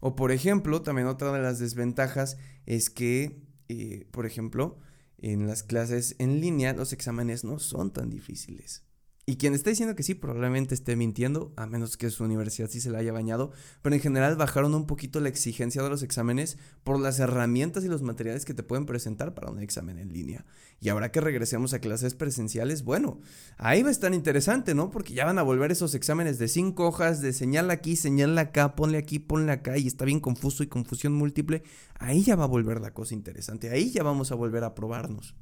O 0.00 0.16
por 0.16 0.32
ejemplo, 0.32 0.82
también 0.82 1.06
otra 1.06 1.30
de 1.30 1.42
las 1.42 1.60
desventajas 1.60 2.38
es 2.66 2.90
que, 2.90 3.40
eh, 3.68 4.08
por 4.10 4.26
ejemplo, 4.26 4.80
en 5.18 5.46
las 5.46 5.62
clases 5.62 6.16
en 6.18 6.40
línea 6.40 6.72
los 6.72 6.92
exámenes 6.92 7.44
no 7.44 7.60
son 7.60 7.92
tan 7.92 8.10
difíciles. 8.10 8.82
Y 9.26 9.36
quien 9.36 9.54
está 9.54 9.70
diciendo 9.70 9.94
que 9.94 10.02
sí, 10.02 10.14
probablemente 10.14 10.74
esté 10.74 10.96
mintiendo, 10.96 11.54
a 11.56 11.66
menos 11.66 11.96
que 11.96 12.10
su 12.10 12.24
universidad 12.24 12.68
sí 12.68 12.80
se 12.80 12.90
la 12.90 12.98
haya 12.98 13.12
bañado. 13.12 13.52
Pero 13.80 13.94
en 13.94 14.02
general 14.02 14.36
bajaron 14.36 14.74
un 14.74 14.86
poquito 14.86 15.18
la 15.20 15.30
exigencia 15.30 15.82
de 15.82 15.88
los 15.88 16.02
exámenes 16.02 16.58
por 16.82 17.00
las 17.00 17.18
herramientas 17.20 17.84
y 17.84 17.88
los 17.88 18.02
materiales 18.02 18.44
que 18.44 18.52
te 18.52 18.62
pueden 18.62 18.84
presentar 18.84 19.32
para 19.32 19.50
un 19.50 19.60
examen 19.60 19.98
en 19.98 20.12
línea. 20.12 20.44
Y 20.78 20.90
ahora 20.90 21.10
que 21.10 21.22
regresemos 21.22 21.72
a 21.72 21.78
clases 21.78 22.14
presenciales, 22.14 22.84
bueno, 22.84 23.20
ahí 23.56 23.82
va 23.82 23.88
a 23.88 23.92
estar 23.92 24.12
interesante, 24.12 24.74
¿no? 24.74 24.90
Porque 24.90 25.14
ya 25.14 25.24
van 25.24 25.38
a 25.38 25.42
volver 25.42 25.72
esos 25.72 25.94
exámenes 25.94 26.38
de 26.38 26.48
cinco 26.48 26.86
hojas, 26.86 27.22
de 27.22 27.32
señal 27.32 27.70
aquí, 27.70 27.96
señal 27.96 28.36
acá, 28.36 28.76
ponle 28.76 28.98
aquí, 28.98 29.20
ponle 29.20 29.52
acá, 29.52 29.78
y 29.78 29.86
está 29.86 30.04
bien 30.04 30.20
confuso 30.20 30.62
y 30.62 30.66
confusión 30.66 31.14
múltiple. 31.14 31.62
Ahí 31.98 32.22
ya 32.22 32.36
va 32.36 32.44
a 32.44 32.48
volver 32.48 32.82
la 32.82 32.92
cosa 32.92 33.14
interesante, 33.14 33.70
ahí 33.70 33.90
ya 33.90 34.02
vamos 34.02 34.32
a 34.32 34.34
volver 34.34 34.64
a 34.64 34.74
probarnos. 34.74 35.34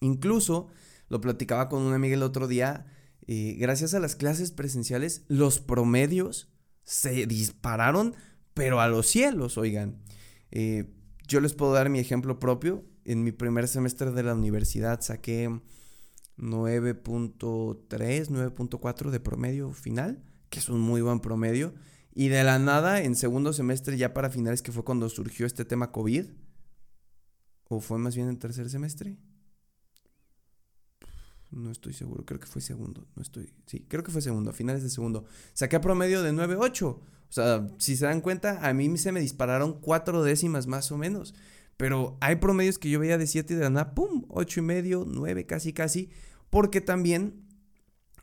Incluso 0.00 0.68
lo 1.10 1.20
platicaba 1.20 1.68
con 1.68 1.82
una 1.82 1.96
amiga 1.96 2.14
el 2.14 2.22
otro 2.22 2.48
día. 2.48 2.86
Eh, 3.26 3.56
gracias 3.58 3.92
a 3.92 4.00
las 4.00 4.16
clases 4.16 4.52
presenciales, 4.52 5.24
los 5.28 5.60
promedios 5.60 6.48
se 6.84 7.26
dispararon, 7.26 8.14
pero 8.54 8.80
a 8.80 8.88
los 8.88 9.06
cielos, 9.06 9.58
oigan. 9.58 10.00
Eh, 10.50 10.94
yo 11.28 11.40
les 11.40 11.52
puedo 11.52 11.74
dar 11.74 11.90
mi 11.90 11.98
ejemplo 11.98 12.38
propio. 12.38 12.86
En 13.04 13.24
mi 13.24 13.32
primer 13.32 13.68
semestre 13.68 14.12
de 14.12 14.22
la 14.22 14.34
universidad 14.34 15.00
saqué 15.00 15.48
9.3, 16.38 18.28
9.4 18.28 19.10
de 19.10 19.20
promedio 19.20 19.72
final, 19.72 20.22
que 20.48 20.60
es 20.60 20.68
un 20.68 20.80
muy 20.80 21.02
buen 21.02 21.20
promedio. 21.20 21.74
Y 22.14 22.28
de 22.28 22.44
la 22.44 22.58
nada, 22.58 23.02
en 23.02 23.16
segundo 23.16 23.52
semestre, 23.52 23.96
ya 23.96 24.14
para 24.14 24.30
finales, 24.30 24.62
que 24.62 24.72
fue 24.72 24.84
cuando 24.84 25.08
surgió 25.08 25.46
este 25.46 25.64
tema 25.64 25.90
COVID, 25.90 26.26
o 27.68 27.80
fue 27.80 27.98
más 27.98 28.14
bien 28.14 28.28
en 28.28 28.38
tercer 28.38 28.68
semestre, 28.70 29.16
no 31.50 31.70
estoy 31.70 31.92
seguro, 31.92 32.24
creo 32.24 32.40
que 32.40 32.46
fue 32.46 32.62
segundo, 32.62 33.06
no 33.16 33.22
estoy, 33.22 33.52
sí, 33.66 33.84
creo 33.88 34.02
que 34.02 34.12
fue 34.12 34.22
segundo, 34.22 34.50
a 34.50 34.52
finales 34.52 34.82
de 34.82 34.90
segundo. 34.90 35.24
Saqué 35.52 35.76
a 35.76 35.80
promedio 35.80 36.22
de 36.22 36.32
9.8. 36.32 36.84
O 37.30 37.32
sea, 37.32 37.68
si 37.78 37.96
se 37.96 38.06
dan 38.06 38.20
cuenta, 38.20 38.66
a 38.66 38.72
mí 38.74 38.96
se 38.98 39.12
me 39.12 39.20
dispararon 39.20 39.80
cuatro 39.80 40.22
décimas 40.22 40.66
más 40.66 40.90
o 40.90 40.98
menos. 40.98 41.34
Pero 41.76 42.18
hay 42.20 42.36
promedios 42.36 42.78
que 42.78 42.90
yo 42.90 43.00
veía 43.00 43.16
de 43.16 43.26
7 43.26 43.54
y 43.54 43.56
de 43.56 43.62
la 43.62 43.70
nada, 43.70 43.94
¡pum! 43.94 44.24
8 44.28 44.60
y 44.60 44.62
medio, 44.62 45.04
9, 45.08 45.46
casi, 45.46 45.72
casi. 45.72 46.10
Porque 46.50 46.80
también, 46.80 47.46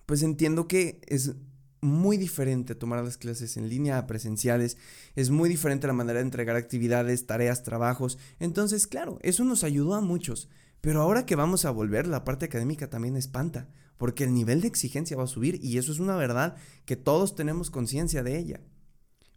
pues 0.05 0.21
entiendo 0.21 0.67
que 0.67 1.01
es 1.07 1.35
muy 1.81 2.17
diferente 2.17 2.75
tomar 2.75 3.03
las 3.03 3.17
clases 3.17 3.57
en 3.57 3.69
línea 3.69 3.97
a 3.97 4.07
presenciales. 4.07 4.77
Es 5.15 5.29
muy 5.29 5.49
diferente 5.49 5.87
la 5.87 5.93
manera 5.93 6.19
de 6.19 6.25
entregar 6.25 6.55
actividades, 6.55 7.25
tareas, 7.25 7.63
trabajos. 7.63 8.17
Entonces, 8.39 8.87
claro, 8.87 9.19
eso 9.21 9.43
nos 9.43 9.63
ayudó 9.63 9.95
a 9.95 10.01
muchos. 10.01 10.49
Pero 10.81 11.01
ahora 11.01 11.25
que 11.25 11.35
vamos 11.35 11.65
a 11.65 11.71
volver, 11.71 12.07
la 12.07 12.23
parte 12.23 12.45
académica 12.45 12.89
también 12.89 13.17
espanta. 13.17 13.69
Porque 13.97 14.23
el 14.23 14.33
nivel 14.33 14.61
de 14.61 14.67
exigencia 14.67 15.17
va 15.17 15.23
a 15.23 15.27
subir 15.27 15.59
y 15.63 15.77
eso 15.77 15.91
es 15.91 15.99
una 15.99 16.15
verdad 16.15 16.55
que 16.85 16.95
todos 16.95 17.35
tenemos 17.35 17.71
conciencia 17.71 18.23
de 18.23 18.37
ella. 18.37 18.61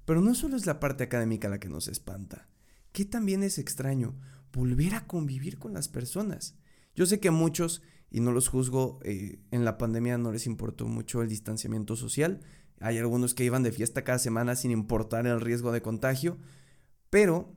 Pero 0.05 0.21
no 0.21 0.35
solo 0.35 0.57
es 0.57 0.67
la 0.67 0.81
parte 0.81 1.05
académica 1.05 1.49
la 1.49 1.61
que 1.61 1.69
nos 1.69 1.89
espanta. 1.89 2.49
¿Qué 2.93 3.05
también 3.05 3.43
es 3.43 3.59
extraño? 3.59 4.19
Volver 4.53 4.95
a 4.95 5.07
convivir 5.07 5.59
con 5.59 5.73
las 5.73 5.89
personas. 5.89 6.57
Yo 6.95 7.07
sé 7.07 7.21
que 7.21 7.31
muchos, 7.31 7.83
y 8.11 8.21
no 8.21 8.33
los 8.33 8.49
juzgo, 8.49 8.99
eh, 9.05 9.41
en 9.51 9.65
la 9.65 9.79
pandemia 9.79 10.19
no 10.19 10.33
les 10.33 10.47
importó 10.47 10.89
mucho 10.89 11.23
el 11.23 11.29
distanciamiento 11.29 11.97
social. 11.97 12.41
Hay 12.81 12.99
algunos 12.99 13.35
que 13.35 13.45
iban 13.45 13.63
de 13.63 13.73
fiesta 13.73 14.03
cada 14.03 14.19
semana 14.19 14.57
sin 14.57 14.73
importar 14.73 15.27
el 15.27 15.41
riesgo 15.41 15.73
de 15.73 15.83
contagio. 15.83 16.39
Pero, 17.09 17.55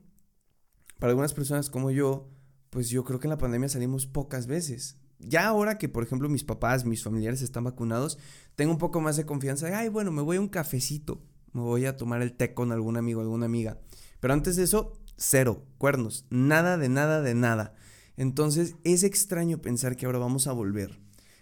para 1.00 1.12
algunas 1.12 1.34
personas 1.34 1.70
como 1.70 1.92
yo, 1.92 2.30
pues 2.74 2.89
yo 2.89 3.03
creo 3.03 3.20
que 3.20 3.27
en 3.27 3.32
la 3.32 3.38
pandemia 3.38 3.70
salimos 3.70 4.08
pocas 4.08 4.48
veces. 4.48 4.98
Ya 5.20 5.46
ahora 5.46 5.77
que, 5.77 5.89
por 5.89 6.03
ejemplo, 6.03 6.27
mis 6.27 6.44
papás, 6.44 6.86
mis 6.86 7.03
familiares 7.03 7.44
están 7.44 7.65
vacunados, 7.65 8.18
tengo 8.56 8.72
un 8.72 8.80
poco 8.80 9.00
más 9.00 9.15
de 9.15 9.27
confianza. 9.27 9.77
Ay, 9.77 9.89
bueno, 9.89 10.12
me 10.12 10.24
voy 10.24 10.38
a 10.38 10.42
un 10.42 10.48
cafecito. 10.48 11.22
Me 11.51 11.62
voy 11.62 11.86
a 11.86 11.98
tomar 11.98 12.24
el 12.24 12.34
té 12.34 12.56
con 12.56 12.72
algún 12.72 12.98
amigo, 12.98 13.22
alguna 13.22 13.46
amiga. 13.46 13.80
Pero 14.20 14.34
antes 14.34 14.56
de 14.56 14.63
eso, 14.63 15.00
cero, 15.18 15.68
cuernos, 15.77 16.25
nada 16.32 16.80
de 16.80 16.89
nada 16.89 17.22
de 17.22 17.36
nada. 17.36 17.75
Entonces 18.18 18.75
es 18.84 19.03
extraño 19.03 19.62
pensar 19.62 19.96
que 19.96 20.08
ahora 20.08 20.18
vamos 20.18 20.48
a 20.48 20.51
volver 20.51 21.00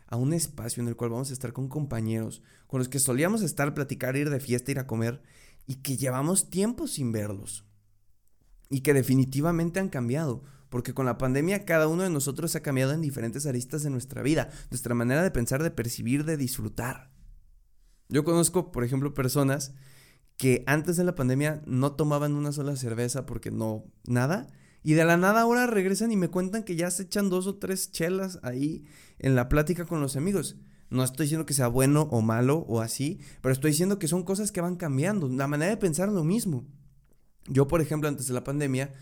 a 0.07 0.17
un 0.17 0.33
espacio 0.33 0.83
en 0.83 0.89
el 0.89 0.97
cual 0.97 1.11
vamos 1.11 1.29
a 1.29 1.33
estar 1.33 1.53
con 1.53 1.69
compañeros, 1.69 2.43
con 2.67 2.79
los 2.79 2.89
que 2.89 2.99
solíamos 2.99 3.41
estar, 3.41 3.73
platicar, 3.73 4.17
ir 4.17 4.29
de 4.29 4.41
fiesta, 4.41 4.71
ir 4.71 4.79
a 4.79 4.87
comer, 4.87 5.21
y 5.65 5.75
que 5.75 5.95
llevamos 5.95 6.49
tiempo 6.49 6.87
sin 6.87 7.13
verlos. 7.13 7.63
Y 8.69 8.81
que 8.81 8.93
definitivamente 8.93 9.79
han 9.79 9.87
cambiado, 9.87 10.43
porque 10.71 10.93
con 10.93 11.05
la 11.05 11.17
pandemia 11.17 11.65
cada 11.65 11.89
uno 11.89 12.03
de 12.03 12.09
nosotros 12.09 12.55
ha 12.55 12.61
cambiado 12.61 12.93
en 12.93 13.01
diferentes 13.01 13.45
aristas 13.45 13.83
de 13.83 13.89
nuestra 13.89 14.23
vida, 14.23 14.49
nuestra 14.71 14.95
manera 14.95 15.21
de 15.21 15.29
pensar, 15.29 15.61
de 15.61 15.69
percibir, 15.69 16.23
de 16.23 16.37
disfrutar. 16.37 17.11
Yo 18.07 18.23
conozco, 18.23 18.71
por 18.71 18.85
ejemplo, 18.85 19.13
personas 19.13 19.73
que 20.37 20.63
antes 20.67 20.95
de 20.95 21.03
la 21.03 21.13
pandemia 21.13 21.61
no 21.65 21.91
tomaban 21.91 22.33
una 22.35 22.53
sola 22.53 22.77
cerveza 22.77 23.25
porque 23.25 23.51
no, 23.51 23.83
nada. 24.07 24.47
Y 24.81 24.93
de 24.93 25.03
la 25.03 25.17
nada 25.17 25.41
ahora 25.41 25.67
regresan 25.67 26.11
y 26.13 26.15
me 26.15 26.29
cuentan 26.29 26.63
que 26.63 26.77
ya 26.77 26.89
se 26.89 27.03
echan 27.03 27.29
dos 27.29 27.47
o 27.47 27.57
tres 27.57 27.91
chelas 27.91 28.39
ahí 28.41 28.85
en 29.19 29.35
la 29.35 29.49
plática 29.49 29.85
con 29.85 29.99
los 29.99 30.15
amigos. 30.15 30.55
No 30.89 31.03
estoy 31.03 31.25
diciendo 31.25 31.45
que 31.45 31.53
sea 31.53 31.67
bueno 31.67 32.03
o 32.11 32.21
malo 32.21 32.59
o 32.59 32.79
así, 32.79 33.19
pero 33.41 33.51
estoy 33.51 33.71
diciendo 33.71 33.99
que 33.99 34.07
son 34.07 34.23
cosas 34.23 34.53
que 34.53 34.61
van 34.61 34.77
cambiando. 34.77 35.27
La 35.27 35.47
manera 35.47 35.71
de 35.71 35.77
pensar 35.77 36.07
lo 36.07 36.23
mismo. 36.23 36.65
Yo, 37.47 37.67
por 37.67 37.81
ejemplo, 37.81 38.07
antes 38.07 38.27
de 38.27 38.33
la 38.33 38.45
pandemia, 38.45 38.93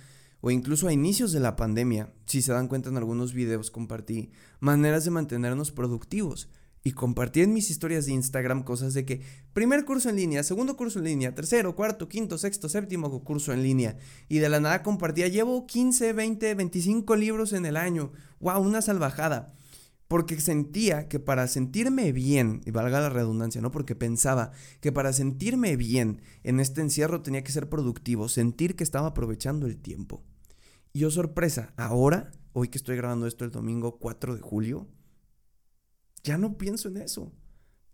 o 0.42 0.52
incluso 0.52 0.88
a 0.88 0.94
inicios 0.94 1.32
de 1.32 1.40
la 1.40 1.56
pandemia, 1.56 2.14
si 2.26 2.42
se 2.42 2.54
dan 2.54 2.68
cuenta 2.68 2.90
en 2.90 2.98
algunos 2.98 3.34
videos 3.34 3.72
compartí 3.72 4.32
maneras 4.60 5.06
de 5.06 5.12
mantenernos 5.12 5.72
productivos 5.72 6.50
y 6.84 6.94
compartí 6.94 7.42
en 7.42 7.54
mis 7.54 7.70
historias 7.70 8.06
de 8.06 8.14
Instagram 8.14 8.64
cosas 8.64 8.94
de 8.94 9.06
que 9.06 9.22
primer 9.54 9.84
curso 9.86 10.10
en 10.10 10.16
línea, 10.16 10.44
segundo 10.44 10.78
curso 10.78 11.00
en 11.00 11.06
línea, 11.06 11.36
tercero, 11.36 11.76
cuarto, 11.76 12.08
quinto, 12.08 12.38
sexto, 12.38 12.70
séptimo 12.70 13.24
curso 13.24 13.52
en 13.52 13.64
línea. 13.64 13.98
Y 14.30 14.38
de 14.40 14.50
la 14.50 14.60
nada 14.60 14.82
compartía, 14.82 15.28
llevo 15.28 15.68
15, 15.68 16.14
20, 16.14 16.56
25 16.56 17.16
libros 17.16 17.54
en 17.54 17.66
el 17.66 17.76
año. 17.76 18.12
¡Wow! 18.40 18.62
Una 18.62 18.82
salvajada. 18.82 19.54
Porque 20.10 20.42
sentía 20.42 21.08
que 21.08 21.20
para 21.20 21.48
sentirme 21.48 22.12
bien, 22.12 22.62
y 22.66 22.72
valga 22.72 23.00
la 23.00 23.10
redundancia, 23.10 23.62
¿no? 23.62 23.72
Porque 23.72 23.96
pensaba 23.96 24.52
que 24.82 24.92
para 24.92 25.14
sentirme 25.14 25.78
bien 25.78 26.22
en 26.44 26.60
este 26.60 26.82
encierro 26.82 27.22
tenía 27.22 27.44
que 27.44 27.52
ser 27.52 27.70
productivo, 27.70 28.28
sentir 28.28 28.76
que 28.76 28.84
estaba 28.84 29.08
aprovechando 29.08 29.68
el 29.68 29.78
tiempo. 29.78 30.26
Y 30.92 31.00
yo 31.00 31.12
sorpresa, 31.12 31.74
ahora, 31.78 32.32
hoy 32.54 32.70
que 32.70 32.80
estoy 32.80 32.98
grabando 32.98 33.28
esto 33.28 33.46
el 33.46 33.52
domingo 33.52 34.00
4 34.00 34.36
de 34.36 34.42
julio, 34.42 34.88
ya 36.24 36.38
no 36.38 36.58
pienso 36.58 36.90
en 36.90 36.98
eso. 36.98 37.32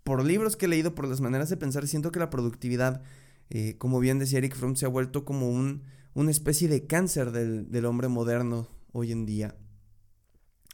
Por 0.03 0.23
libros 0.23 0.55
que 0.55 0.67
he 0.67 0.69
leído, 0.69 0.95
por 0.95 1.07
las 1.07 1.19
maneras 1.19 1.49
de 1.49 1.57
pensar, 1.57 1.85
siento 1.87 2.11
que 2.11 2.19
la 2.19 2.29
productividad, 2.29 3.03
eh, 3.49 3.77
como 3.77 3.99
bien 3.99 4.19
decía 4.19 4.37
Eric 4.37 4.55
Fromm, 4.55 4.75
se 4.75 4.85
ha 4.85 4.89
vuelto 4.89 5.25
como 5.25 5.49
un, 5.49 5.83
una 6.13 6.31
especie 6.31 6.69
de 6.69 6.87
cáncer 6.87 7.31
del, 7.31 7.69
del 7.69 7.85
hombre 7.85 8.07
moderno 8.07 8.69
hoy 8.93 9.11
en 9.11 9.25
día. 9.25 9.57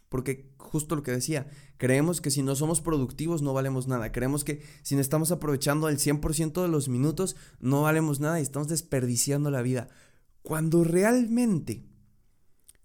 Porque 0.09 0.50
justo 0.71 0.95
lo 0.95 1.03
que 1.03 1.11
decía, 1.11 1.47
creemos 1.75 2.21
que 2.21 2.31
si 2.31 2.43
no 2.43 2.55
somos 2.55 2.79
productivos 2.79 3.41
no 3.41 3.53
valemos 3.53 3.87
nada. 3.87 4.13
Creemos 4.13 4.45
que 4.45 4.61
si 4.83 4.95
no 4.95 5.01
estamos 5.01 5.31
aprovechando 5.31 5.89
el 5.89 5.97
100% 5.97 6.61
de 6.61 6.69
los 6.69 6.87
minutos 6.87 7.35
no 7.59 7.81
valemos 7.81 8.21
nada 8.21 8.39
y 8.39 8.43
estamos 8.43 8.69
desperdiciando 8.69 9.51
la 9.51 9.61
vida. 9.61 9.89
Cuando 10.43 10.85
realmente, 10.85 11.83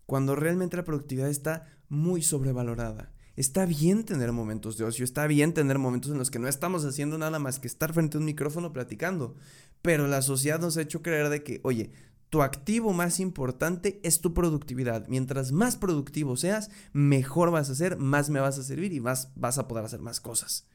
cuando 0.04 0.34
realmente 0.34 0.76
la 0.76 0.84
productividad 0.84 1.30
está 1.30 1.68
muy 1.88 2.22
sobrevalorada. 2.22 3.12
Está 3.36 3.66
bien 3.66 4.04
tener 4.04 4.32
momentos 4.32 4.76
de 4.78 4.84
ocio, 4.84 5.04
está 5.04 5.26
bien 5.28 5.54
tener 5.54 5.78
momentos 5.78 6.10
en 6.10 6.18
los 6.18 6.30
que 6.30 6.40
no 6.40 6.48
estamos 6.48 6.84
haciendo 6.84 7.18
nada 7.18 7.38
más 7.38 7.60
que 7.60 7.68
estar 7.68 7.92
frente 7.92 8.16
a 8.16 8.20
un 8.20 8.26
micrófono 8.26 8.72
platicando, 8.72 9.36
pero 9.80 10.08
la 10.08 10.22
sociedad 10.22 10.58
nos 10.58 10.76
ha 10.76 10.82
hecho 10.82 11.02
creer 11.02 11.28
de 11.28 11.44
que, 11.44 11.60
oye, 11.62 11.92
tu 12.36 12.42
activo 12.42 12.92
más 12.92 13.18
importante 13.18 13.98
es 14.02 14.20
tu 14.20 14.34
productividad. 14.34 15.08
Mientras 15.08 15.52
más 15.52 15.76
productivo 15.76 16.36
seas, 16.36 16.68
mejor 16.92 17.50
vas 17.50 17.70
a 17.70 17.74
ser, 17.74 17.96
más 17.96 18.28
me 18.28 18.40
vas 18.40 18.58
a 18.58 18.62
servir 18.62 18.92
y 18.92 19.00
más 19.00 19.32
vas 19.36 19.56
a 19.56 19.66
poder 19.66 19.86
hacer 19.86 20.00
más 20.00 20.20
cosas. 20.20 20.66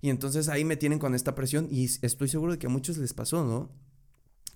Y 0.00 0.08
entonces 0.08 0.48
ahí 0.48 0.64
me 0.64 0.78
tienen 0.78 0.98
con 0.98 1.14
esta 1.14 1.34
presión 1.34 1.68
y 1.70 1.84
estoy 1.84 2.28
seguro 2.28 2.52
de 2.52 2.58
que 2.58 2.66
a 2.66 2.70
muchos 2.70 2.96
les 2.96 3.12
pasó, 3.12 3.44
¿no? 3.44 3.70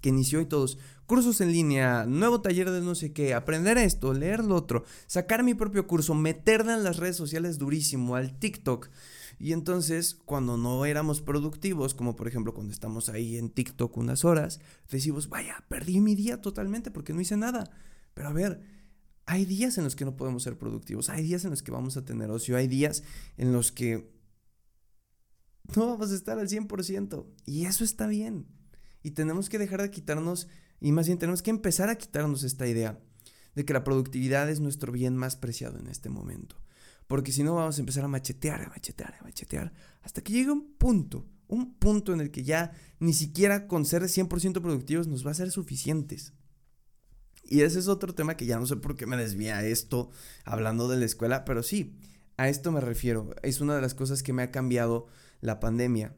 que 0.01 0.09
inició 0.09 0.41
y 0.41 0.47
todos, 0.47 0.79
cursos 1.05 1.43
en 1.43 1.53
línea, 1.53 2.07
nuevo 2.07 2.41
taller 2.41 2.71
de 2.71 2.81
no 2.81 2.95
sé 2.95 3.13
qué, 3.13 3.35
aprender 3.35 3.77
esto, 3.77 4.15
leer 4.15 4.43
lo 4.43 4.55
otro, 4.55 4.85
sacar 5.07 5.43
mi 5.43 5.53
propio 5.53 5.87
curso, 5.87 6.15
meterla 6.15 6.75
en 6.75 6.85
las 6.85 6.97
redes 6.97 7.17
sociales 7.17 7.59
durísimo, 7.59 8.17
al 8.17 8.39
TikTok. 8.39 8.89
Y 9.39 9.53
entonces, 9.53 10.15
cuando 10.15 10.57
no 10.57 10.87
éramos 10.87 11.21
productivos, 11.21 11.95
como 11.95 12.17
por 12.17 12.27
ejemplo 12.29 12.55
cuando 12.55 12.73
estamos 12.73 13.09
ahí 13.09 13.37
en 13.37 13.51
TikTok 13.51 13.97
unas 13.97 14.25
horas, 14.25 14.61
decimos, 14.91 15.29
vaya, 15.29 15.65
perdí 15.69 16.01
mi 16.01 16.15
día 16.15 16.41
totalmente 16.41 16.91
porque 16.91 17.13
no 17.13 17.21
hice 17.21 17.37
nada. 17.37 17.71
Pero 18.15 18.29
a 18.29 18.33
ver, 18.33 18.63
hay 19.27 19.45
días 19.45 19.77
en 19.77 19.85
los 19.85 19.95
que 19.97 20.05
no 20.05 20.17
podemos 20.17 20.43
ser 20.43 20.57
productivos, 20.57 21.11
hay 21.11 21.23
días 21.23 21.45
en 21.45 21.51
los 21.51 21.63
que 21.63 21.71
vamos 21.71 21.97
a 21.97 22.05
tener 22.05 22.31
ocio, 22.31 22.57
hay 22.57 22.67
días 22.67 23.03
en 23.37 23.53
los 23.53 23.73
que 23.73 24.11
no 25.75 25.87
vamos 25.87 26.13
a 26.13 26.15
estar 26.15 26.39
al 26.39 26.49
100%. 26.49 27.27
Y 27.45 27.67
eso 27.67 27.85
está 27.85 28.07
bien. 28.07 28.47
Y 29.03 29.11
tenemos 29.13 29.49
que 29.49 29.59
dejar 29.59 29.83
de 29.83 29.91
quitarnos, 29.91 30.49
y 30.81 30.93
más 30.93 31.07
bien 31.07 31.19
tenemos 31.19 31.43
que 31.43 31.51
empezar 31.51 31.89
a 31.89 31.97
quitarnos 31.97 32.43
esta 32.43 32.67
idea 32.67 32.99
de 33.55 33.65
que 33.65 33.73
la 33.73 33.85
productividad 33.85 34.49
es 34.49 34.61
nuestro 34.61 34.93
bien 34.93 35.17
más 35.17 35.37
preciado 35.37 35.79
en 35.79 35.89
este 35.89 36.09
momento. 36.09 36.57
Porque 37.07 37.33
si 37.33 37.43
no 37.43 37.55
vamos 37.55 37.77
a 37.77 37.81
empezar 37.81 38.05
a 38.05 38.09
machetear, 38.09 38.63
a 38.63 38.69
machetear, 38.69 39.15
a 39.21 39.25
machetear, 39.25 39.73
hasta 40.03 40.23
que 40.23 40.33
llegue 40.33 40.51
un 40.51 40.75
punto, 40.77 41.27
un 41.49 41.75
punto 41.75 42.13
en 42.13 42.21
el 42.21 42.31
que 42.31 42.43
ya 42.43 42.73
ni 42.99 43.13
siquiera 43.13 43.69
con 43.69 43.85
ser 43.85 44.03
100% 44.03 44.61
productivos 44.61 45.07
nos 45.07 45.27
va 45.27 45.31
a 45.31 45.35
ser 45.35 45.51
suficientes. 45.51 46.33
Y 47.45 47.61
ese 47.61 47.79
es 47.79 47.87
otro 47.87 48.15
tema 48.15 48.37
que 48.37 48.47
ya 48.47 48.59
no 48.59 48.67
sé 48.67 48.77
por 48.77 48.97
qué 48.97 49.07
me 49.07 49.17
desvía 49.17 49.65
esto 49.65 50.11
hablando 50.45 50.89
de 50.89 50.99
la 50.99 51.05
escuela, 51.05 51.45
pero 51.45 51.63
sí, 51.63 51.97
a 52.37 52.49
esto 52.49 52.73
me 52.73 52.81
refiero. 52.81 53.31
Es 53.43 53.61
una 53.61 53.77
de 53.77 53.83
las 53.83 53.95
cosas 53.95 54.23
que 54.23 54.33
me 54.33 54.43
ha 54.43 54.51
cambiado 54.51 55.07
la 55.41 55.61
pandemia. 55.61 56.17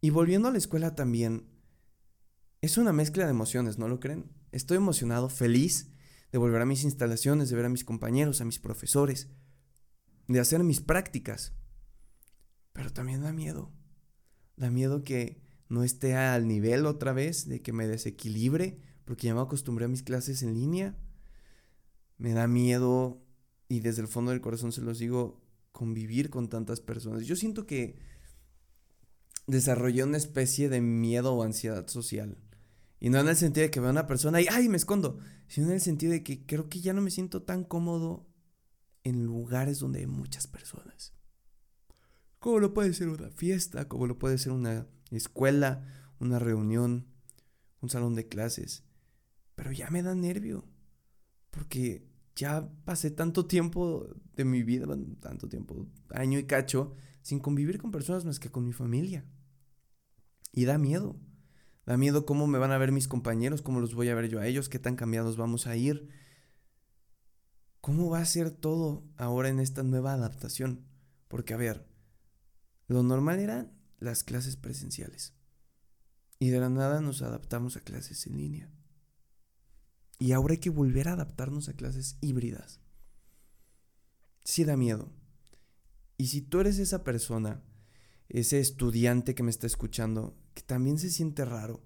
Y 0.00 0.10
volviendo 0.10 0.48
a 0.48 0.52
la 0.52 0.58
escuela 0.58 0.94
también, 0.94 1.46
es 2.60 2.78
una 2.78 2.92
mezcla 2.92 3.24
de 3.24 3.30
emociones, 3.30 3.78
¿no 3.78 3.88
lo 3.88 4.00
creen? 4.00 4.30
Estoy 4.52 4.76
emocionado, 4.76 5.28
feliz 5.28 5.90
de 6.30 6.38
volver 6.38 6.62
a 6.62 6.66
mis 6.66 6.84
instalaciones, 6.84 7.50
de 7.50 7.56
ver 7.56 7.64
a 7.64 7.70
mis 7.70 7.84
compañeros, 7.84 8.40
a 8.40 8.44
mis 8.44 8.58
profesores, 8.58 9.28
de 10.34 10.40
hacer 10.40 10.62
mis 10.62 10.80
prácticas. 10.80 11.52
Pero 12.72 12.92
también 12.92 13.22
da 13.22 13.32
miedo. 13.32 13.72
Da 14.56 14.70
miedo 14.70 15.02
que 15.02 15.42
no 15.68 15.82
esté 15.82 16.14
al 16.14 16.46
nivel 16.46 16.86
otra 16.86 17.12
vez, 17.12 17.48
de 17.48 17.62
que 17.62 17.72
me 17.72 17.86
desequilibre, 17.86 18.80
porque 19.04 19.26
ya 19.26 19.34
me 19.34 19.40
acostumbré 19.40 19.86
a 19.86 19.88
mis 19.88 20.02
clases 20.02 20.42
en 20.42 20.54
línea. 20.54 20.96
Me 22.18 22.32
da 22.32 22.46
miedo, 22.46 23.24
y 23.68 23.80
desde 23.80 24.02
el 24.02 24.08
fondo 24.08 24.30
del 24.30 24.40
corazón 24.40 24.72
se 24.72 24.82
los 24.82 24.98
digo, 24.98 25.42
convivir 25.72 26.30
con 26.30 26.48
tantas 26.48 26.80
personas. 26.80 27.26
Yo 27.26 27.36
siento 27.36 27.66
que 27.66 27.98
desarrollé 29.46 30.04
una 30.04 30.16
especie 30.16 30.68
de 30.68 30.80
miedo 30.80 31.34
o 31.34 31.42
ansiedad 31.42 31.88
social. 31.88 32.38
Y 33.00 33.08
no 33.10 33.18
en 33.18 33.28
el 33.28 33.36
sentido 33.36 33.64
de 33.64 33.70
que 33.70 33.80
veo 33.80 33.88
a 33.88 33.92
una 33.92 34.06
persona 34.06 34.40
y 34.40 34.46
¡ay! 34.50 34.68
me 34.68 34.76
escondo. 34.76 35.18
Sino 35.48 35.68
en 35.68 35.72
el 35.72 35.80
sentido 35.80 36.12
de 36.12 36.22
que 36.22 36.44
creo 36.46 36.68
que 36.68 36.80
ya 36.80 36.92
no 36.92 37.00
me 37.00 37.10
siento 37.10 37.42
tan 37.42 37.64
cómodo 37.64 38.29
en 39.04 39.24
lugares 39.24 39.78
donde 39.78 40.00
hay 40.00 40.06
muchas 40.06 40.46
personas. 40.46 41.14
como 42.38 42.58
lo 42.58 42.72
puede 42.72 42.94
ser 42.94 43.08
una 43.08 43.30
fiesta, 43.30 43.86
como 43.86 44.06
lo 44.06 44.18
puede 44.18 44.38
ser 44.38 44.52
una 44.52 44.86
escuela, 45.10 45.86
una 46.20 46.38
reunión, 46.38 47.06
un 47.80 47.90
salón 47.90 48.14
de 48.14 48.28
clases. 48.28 48.84
Pero 49.56 49.72
ya 49.72 49.90
me 49.90 50.02
da 50.02 50.14
nervio, 50.14 50.64
porque 51.50 52.08
ya 52.34 52.72
pasé 52.84 53.10
tanto 53.10 53.46
tiempo 53.46 54.08
de 54.34 54.44
mi 54.44 54.62
vida, 54.62 54.86
tanto 55.20 55.48
tiempo, 55.48 55.86
año 56.10 56.38
y 56.38 56.44
cacho, 56.44 56.94
sin 57.22 57.40
convivir 57.40 57.78
con 57.78 57.90
personas 57.90 58.24
más 58.24 58.40
que 58.40 58.50
con 58.50 58.64
mi 58.64 58.72
familia. 58.72 59.26
Y 60.52 60.64
da 60.64 60.78
miedo. 60.78 61.20
Da 61.86 61.96
miedo 61.96 62.24
cómo 62.24 62.46
me 62.46 62.58
van 62.58 62.72
a 62.72 62.78
ver 62.78 62.92
mis 62.92 63.08
compañeros, 63.08 63.62
cómo 63.62 63.80
los 63.80 63.94
voy 63.94 64.08
a 64.08 64.14
ver 64.14 64.28
yo 64.28 64.40
a 64.40 64.46
ellos, 64.46 64.68
qué 64.68 64.78
tan 64.78 64.96
cambiados 64.96 65.36
vamos 65.36 65.66
a 65.66 65.76
ir. 65.76 66.08
¿Cómo 67.80 68.10
va 68.10 68.20
a 68.20 68.26
ser 68.26 68.50
todo 68.50 69.04
ahora 69.16 69.48
en 69.48 69.58
esta 69.58 69.82
nueva 69.82 70.12
adaptación? 70.12 70.84
Porque, 71.28 71.54
a 71.54 71.56
ver, 71.56 71.86
lo 72.88 73.02
normal 73.02 73.40
eran 73.40 73.72
las 73.98 74.24
clases 74.24 74.56
presenciales. 74.56 75.34
Y 76.38 76.50
de 76.50 76.60
la 76.60 76.68
nada 76.68 77.00
nos 77.00 77.22
adaptamos 77.22 77.76
a 77.76 77.80
clases 77.80 78.26
en 78.26 78.36
línea. 78.36 78.70
Y 80.18 80.32
ahora 80.32 80.52
hay 80.52 80.58
que 80.58 80.70
volver 80.70 81.08
a 81.08 81.12
adaptarnos 81.12 81.68
a 81.68 81.72
clases 81.72 82.18
híbridas. 82.20 82.80
Sí 84.44 84.64
da 84.64 84.76
miedo. 84.76 85.12
Y 86.18 86.26
si 86.26 86.42
tú 86.42 86.60
eres 86.60 86.78
esa 86.78 87.04
persona, 87.04 87.62
ese 88.28 88.60
estudiante 88.60 89.34
que 89.34 89.42
me 89.42 89.50
está 89.50 89.66
escuchando, 89.66 90.36
que 90.54 90.62
también 90.62 90.98
se 90.98 91.10
siente 91.10 91.44
raro 91.46 91.82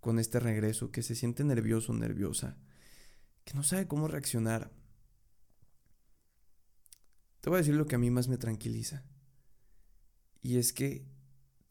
con 0.00 0.18
este 0.18 0.40
regreso, 0.40 0.90
que 0.90 1.02
se 1.02 1.14
siente 1.14 1.44
nervioso, 1.44 1.92
nerviosa, 1.92 2.58
que 3.44 3.54
no 3.54 3.62
sabe 3.62 3.86
cómo 3.86 4.08
reaccionar, 4.08 4.72
te 7.40 7.50
voy 7.50 7.56
a 7.56 7.62
decir 7.62 7.74
lo 7.74 7.86
que 7.86 7.94
a 7.94 7.98
mí 7.98 8.10
más 8.10 8.28
me 8.28 8.38
tranquiliza. 8.38 9.04
Y 10.42 10.56
es 10.56 10.72
que 10.72 11.06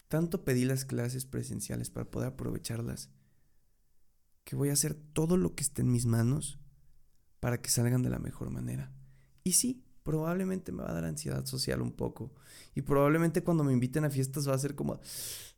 tanto 0.08 0.44
pedí 0.44 0.64
las 0.64 0.84
clases 0.84 1.24
presenciales 1.24 1.90
para 1.90 2.10
poder 2.10 2.28
aprovecharlas, 2.28 3.10
que 4.44 4.56
voy 4.56 4.70
a 4.70 4.72
hacer 4.72 4.94
todo 4.94 5.36
lo 5.36 5.54
que 5.54 5.62
esté 5.62 5.82
en 5.82 5.92
mis 5.92 6.06
manos 6.06 6.58
para 7.38 7.60
que 7.60 7.70
salgan 7.70 8.02
de 8.02 8.10
la 8.10 8.18
mejor 8.18 8.50
manera. 8.50 8.92
Y 9.44 9.52
sí, 9.52 9.84
probablemente 10.02 10.72
me 10.72 10.82
va 10.82 10.90
a 10.90 10.94
dar 10.94 11.04
ansiedad 11.04 11.46
social 11.46 11.80
un 11.80 11.92
poco. 11.92 12.32
Y 12.74 12.82
probablemente 12.82 13.42
cuando 13.42 13.64
me 13.64 13.72
inviten 13.72 14.04
a 14.04 14.10
fiestas 14.10 14.48
va 14.48 14.54
a 14.54 14.58
ser 14.58 14.74
como, 14.74 15.00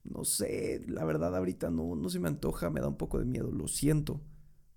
no 0.04 0.25
sé, 0.25 0.85
la 0.87 1.04
verdad 1.04 1.35
ahorita 1.37 1.71
no, 1.71 1.95
no 1.97 2.09
se 2.09 2.21
me 2.21 2.28
antoja, 2.28 2.71
me 2.71 2.81
da 2.81 2.88
un 2.88 2.97
poco 2.97 3.19
de 3.19 3.25
miedo, 3.25 3.50
lo 3.50 3.69
siento. 3.69 4.21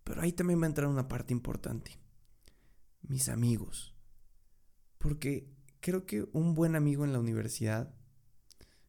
Pero 0.03 0.21
ahí 0.21 0.31
también 0.31 0.61
va 0.61 0.65
a 0.65 0.69
entrar 0.69 0.87
una 0.87 1.07
parte 1.07 1.33
importante. 1.33 1.99
Mis 3.01 3.27
amigos. 3.29 3.94
Porque 5.05 5.47
creo 5.81 6.07
que 6.07 6.27
un 6.33 6.55
buen 6.55 6.75
amigo 6.75 7.05
en 7.05 7.13
la 7.13 7.19
universidad 7.19 7.93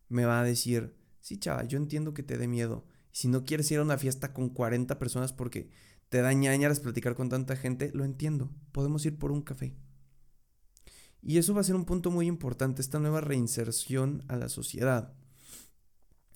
me 0.09 0.25
va 0.25 0.41
a 0.41 0.45
decir, 0.45 0.97
sí, 1.21 1.39
chava, 1.39 1.65
yo 1.65 1.77
entiendo 1.77 2.15
que 2.15 2.23
te 2.23 2.39
dé 2.39 2.49
miedo. 2.49 2.87
Si 3.13 3.29
no 3.29 3.45
quieres 3.45 3.71
ir 3.71 3.81
a 3.81 3.83
una 3.83 3.99
fiesta 3.99 4.33
con 4.33 4.49
40 4.49 4.99
personas 4.99 5.35
porque 5.35 5.69
te 6.09 6.23
da 6.23 6.33
ñañaras 6.33 6.81
platicar 6.81 7.17
con 7.17 7.29
tanta 7.29 7.55
gente, 7.55 7.91
lo 7.93 8.03
entiendo. 8.03 8.51
Podemos 8.73 9.05
ir 9.05 9.19
por 9.19 9.31
un 9.31 9.43
café. 9.43 9.77
Y 11.21 11.37
eso 11.37 11.53
va 11.53 11.61
a 11.61 11.65
ser 11.65 11.75
un 11.75 11.85
punto 11.85 12.11
muy 12.11 12.27
importante, 12.27 12.81
esta 12.81 12.99
nueva 12.99 13.21
reinserción 13.21 14.25
a 14.27 14.37
la 14.37 14.49
sociedad. 14.49 15.13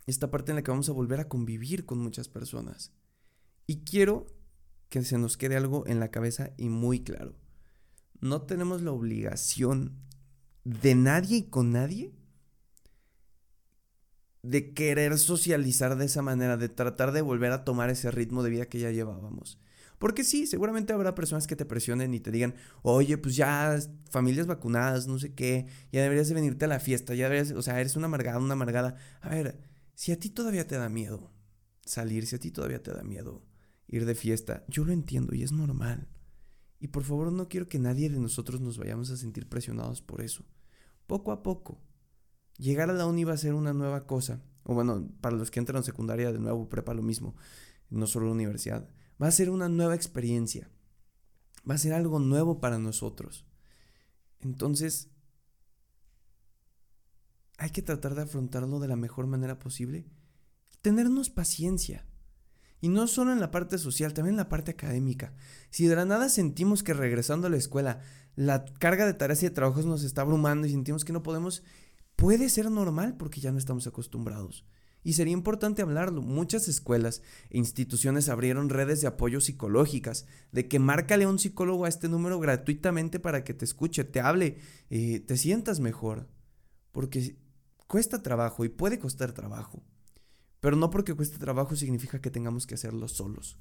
Esta 0.05 0.31
parte 0.31 0.53
en 0.53 0.57
la 0.57 0.63
que 0.63 0.73
vamos 0.73 0.91
a 0.91 0.93
volver 0.93 1.21
a 1.21 1.29
convivir 1.29 1.87
con 1.87 2.01
muchas 2.01 2.29
personas. 2.29 2.93
Y 3.67 3.83
quiero 3.85 4.27
que 4.91 5.03
se 5.05 5.17
nos 5.17 5.39
quede 5.39 5.57
algo 5.57 5.87
en 5.87 6.01
la 6.01 6.11
cabeza 6.11 6.53
y 6.59 6.69
muy 6.69 7.03
claro. 7.03 7.35
No 8.21 8.43
tenemos 8.43 8.83
la 8.83 8.93
obligación 8.93 9.97
de 10.65 10.95
nadie 10.95 11.39
y 11.39 11.43
con 11.45 11.73
nadie 11.73 12.13
de 14.43 14.73
querer 14.73 15.19
socializar 15.19 15.97
de 15.97 16.07
esa 16.07 16.23
manera, 16.23 16.57
de 16.57 16.69
tratar 16.69 17.13
de 17.13 17.23
volver 17.23 17.53
a 17.53 17.65
tomar 17.65 17.91
ese 17.91 18.11
ritmo 18.11 18.43
de 18.43 18.51
vida 18.51 18.67
que 18.67 18.79
ya 18.79 18.91
llevábamos. 18.91 19.59
Porque 19.99 20.25
sí, 20.25 20.47
seguramente 20.47 20.95
habrá 20.95 21.15
personas 21.15 21.47
que 21.47 21.57
te 21.57 21.67
presionen 21.67 22.15
y 22.15 22.21
te 22.21 22.31
digan, 22.31 22.55
oye, 22.83 23.19
pues 23.19 23.37
ya 23.37 23.79
familias 24.11 24.47
vacunadas, 24.47 25.07
no 25.07 25.19
sé 25.19 25.35
qué, 25.35 25.67
ya 25.93 26.01
deberías 26.01 26.29
de 26.29 26.35
venirte 26.35 26.65
a 26.65 26.69
la 26.69 26.81
fiesta, 26.81 27.15
ya 27.15 27.29
deberías, 27.29 27.53
o 27.53 27.61
sea, 27.61 27.79
eres 27.81 27.97
una 27.97 28.07
amargada, 28.07 28.39
una 28.39 28.55
amargada. 28.55 28.97
A 29.21 29.29
ver, 29.29 29.61
si 29.95 30.13
a 30.13 30.19
ti 30.19 30.31
todavía 30.31 30.67
te 30.67 30.77
da 30.77 30.89
miedo 30.89 31.31
salir, 31.85 32.27
si 32.27 32.37
a 32.37 32.39
ti 32.39 32.51
todavía 32.51 32.83
te 32.83 32.93
da 32.93 33.03
miedo 33.03 33.45
ir 33.89 34.07
de 34.07 34.15
fiesta, 34.15 34.65
yo 34.69 34.85
lo 34.85 34.93
entiendo 34.93 35.35
y 35.35 35.43
es 35.43 35.53
normal. 35.53 36.09
Y 36.81 36.89
por 36.89 37.05
favor 37.05 37.31
no 37.31 37.49
quiero 37.49 37.69
que 37.69 37.79
nadie 37.79 38.09
de 38.09 38.19
nosotros 38.19 38.61
nos 38.61 38.79
vayamos 38.79 39.11
a 39.11 39.17
sentir 39.19 39.47
presionados 39.49 40.01
por 40.01 40.23
eso. 40.23 40.45
Poco 41.07 41.31
a 41.31 41.43
poco. 41.43 41.79
Llegar 42.57 42.89
a 42.91 42.95
la 42.95 43.07
uni 43.07 43.25
va 43.25 43.35
a 43.35 43.39
ser 43.39 43.53
una 43.53 43.75
nueva 43.75 44.07
cosa. 44.07 44.43
O 44.65 44.75
bueno, 44.75 45.09
para 45.21 45.37
los 45.37 45.51
que 45.51 45.61
entran 45.61 45.79
en 45.79 45.85
secundaria 45.85 46.33
de 46.33 46.39
nuevo, 46.39 46.69
prepa 46.69 46.95
lo 46.95 47.03
mismo. 47.03 47.37
No 47.91 48.07
solo 48.07 48.33
universidad. 48.33 48.89
Va 49.23 49.27
a 49.27 49.33
ser 49.33 49.51
una 49.51 49.69
nueva 49.69 49.95
experiencia. 49.95 50.71
Va 51.69 51.75
a 51.75 51.79
ser 51.79 51.93
algo 51.93 52.19
nuevo 52.19 52.61
para 52.61 52.79
nosotros. 52.79 53.45
Entonces, 54.39 55.11
hay 57.59 57.71
que 57.71 57.83
tratar 57.83 58.15
de 58.15 58.23
afrontarlo 58.23 58.81
de 58.81 58.89
la 58.89 58.97
mejor 58.97 59.27
manera 59.27 59.59
posible. 59.59 60.07
Tenernos 60.81 61.29
paciencia. 61.29 62.07
Y 62.81 62.89
no 62.89 63.07
solo 63.07 63.33
en 63.33 63.41
la 63.41 63.51
parte 63.51 63.79
social, 63.79 64.15
también 64.15 64.35
en 64.35 64.39
la 64.39 64.49
parte 64.49 64.71
académica. 64.71 65.35
Si 65.71 65.87
de 65.87 65.97
la 65.97 66.05
nada 66.05 66.29
sentimos 66.29 66.83
que 66.83 66.95
regresando 66.95 67.47
a 67.47 67.51
la 67.51 67.57
escuela 67.57 68.01
la 68.37 68.65
carga 68.65 69.07
de 69.07 69.15
tareas 69.15 69.43
y 69.43 69.47
de 69.47 69.55
trabajos 69.55 69.85
nos 69.85 70.03
está 70.03 70.23
abrumando 70.23 70.67
y 70.67 70.71
sentimos 70.71 71.05
que 71.05 71.13
no 71.13 71.23
podemos, 71.23 71.63
puede 72.17 72.49
ser 72.49 72.71
normal 72.71 73.17
porque 73.17 73.41
ya 73.41 73.53
no 73.53 73.59
estamos 73.59 73.87
acostumbrados. 73.87 74.65
Y 75.03 75.15
sería 75.15 75.33
importante 75.33 75.83
hablarlo. 75.83 76.21
Muchas 76.21 76.69
escuelas 76.69 77.23
e 77.49 77.59
instituciones 77.59 78.29
abrieron 78.29 78.69
redes 78.69 79.01
de 79.01 79.07
apoyo 79.07 79.41
psicológicas, 79.41 80.27
de 80.53 80.69
que 80.69 80.79
márcale 80.79 81.25
a 81.25 81.29
un 81.29 81.39
psicólogo 81.39 81.87
a 81.87 81.89
este 81.89 82.09
número 82.09 82.39
gratuitamente 82.39 83.19
para 83.19 83.43
que 83.43 83.55
te 83.55 83.65
escuche, 83.65 84.05
te 84.05 84.21
hable, 84.21 84.59
eh, 84.91 85.21
te 85.21 85.37
sientas 85.37 85.81
mejor. 85.81 86.29
Porque 86.93 87.37
cuesta 87.87 88.23
trabajo 88.23 88.65
y 88.65 88.69
puede 88.69 88.99
costar 88.99 89.33
trabajo. 89.33 89.83
Pero 90.61 90.77
no 90.77 90.91
porque 90.91 91.15
cueste 91.15 91.39
trabajo 91.39 91.75
significa 91.75 92.21
que 92.21 92.31
tengamos 92.31 92.67
que 92.67 92.75
hacerlo 92.75 93.09
solos. 93.09 93.59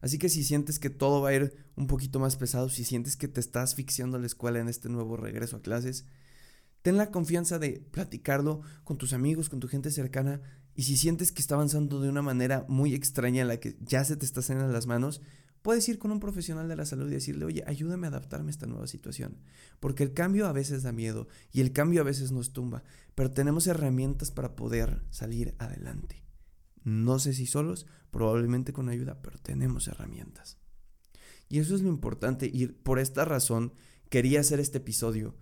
Así 0.00 0.18
que 0.18 0.30
si 0.30 0.44
sientes 0.44 0.78
que 0.78 0.90
todo 0.90 1.20
va 1.20 1.28
a 1.28 1.34
ir 1.34 1.54
un 1.76 1.86
poquito 1.86 2.18
más 2.18 2.36
pesado, 2.36 2.70
si 2.70 2.84
sientes 2.84 3.16
que 3.16 3.28
te 3.28 3.40
estás 3.40 3.70
asfixiando 3.70 4.18
la 4.18 4.26
escuela 4.26 4.58
en 4.58 4.68
este 4.68 4.88
nuevo 4.88 5.16
regreso 5.16 5.56
a 5.56 5.62
clases, 5.62 6.06
ten 6.82 6.96
la 6.96 7.10
confianza 7.10 7.58
de 7.58 7.84
platicarlo 7.90 8.62
con 8.84 8.96
tus 8.96 9.12
amigos, 9.12 9.50
con 9.50 9.60
tu 9.60 9.68
gente 9.68 9.90
cercana. 9.90 10.40
Y 10.74 10.84
si 10.84 10.96
sientes 10.96 11.32
que 11.32 11.42
está 11.42 11.54
avanzando 11.54 12.00
de 12.00 12.08
una 12.08 12.22
manera 12.22 12.64
muy 12.68 12.94
extraña 12.94 13.42
en 13.42 13.48
la 13.48 13.58
que 13.58 13.76
ya 13.80 14.04
se 14.04 14.16
te 14.16 14.24
está 14.24 14.40
saliendo 14.40 14.72
las 14.72 14.86
manos, 14.86 15.20
Puedes 15.62 15.86
ir 15.88 15.98
con 15.98 16.10
un 16.10 16.20
profesional 16.20 16.68
de 16.68 16.76
la 16.76 16.86
salud 16.86 17.08
y 17.08 17.14
decirle, 17.14 17.44
oye, 17.44 17.62
ayúdame 17.66 18.06
a 18.06 18.10
adaptarme 18.10 18.48
a 18.48 18.50
esta 18.50 18.66
nueva 18.66 18.86
situación. 18.86 19.36
Porque 19.78 20.02
el 20.02 20.14
cambio 20.14 20.46
a 20.46 20.52
veces 20.52 20.82
da 20.82 20.92
miedo 20.92 21.28
y 21.52 21.60
el 21.60 21.72
cambio 21.72 22.00
a 22.00 22.04
veces 22.04 22.32
nos 22.32 22.52
tumba, 22.52 22.82
pero 23.14 23.30
tenemos 23.30 23.66
herramientas 23.66 24.30
para 24.30 24.56
poder 24.56 25.02
salir 25.10 25.54
adelante. 25.58 26.24
No 26.82 27.18
sé 27.18 27.34
si 27.34 27.46
solos, 27.46 27.86
probablemente 28.10 28.72
con 28.72 28.88
ayuda, 28.88 29.20
pero 29.20 29.38
tenemos 29.38 29.86
herramientas. 29.86 30.56
Y 31.50 31.58
eso 31.58 31.74
es 31.74 31.82
lo 31.82 31.88
importante 31.88 32.50
y 32.50 32.68
por 32.68 32.98
esta 32.98 33.26
razón 33.26 33.74
quería 34.08 34.40
hacer 34.40 34.60
este 34.60 34.78
episodio, 34.78 35.36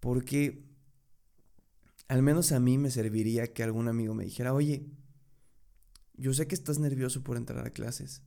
porque 0.00 0.66
al 2.08 2.22
menos 2.22 2.52
a 2.52 2.60
mí 2.60 2.76
me 2.76 2.90
serviría 2.90 3.54
que 3.54 3.62
algún 3.62 3.88
amigo 3.88 4.12
me 4.12 4.24
dijera, 4.24 4.52
oye, 4.52 4.86
yo 6.14 6.34
sé 6.34 6.46
que 6.46 6.54
estás 6.54 6.78
nervioso 6.78 7.22
por 7.22 7.38
entrar 7.38 7.66
a 7.66 7.70
clases 7.70 8.22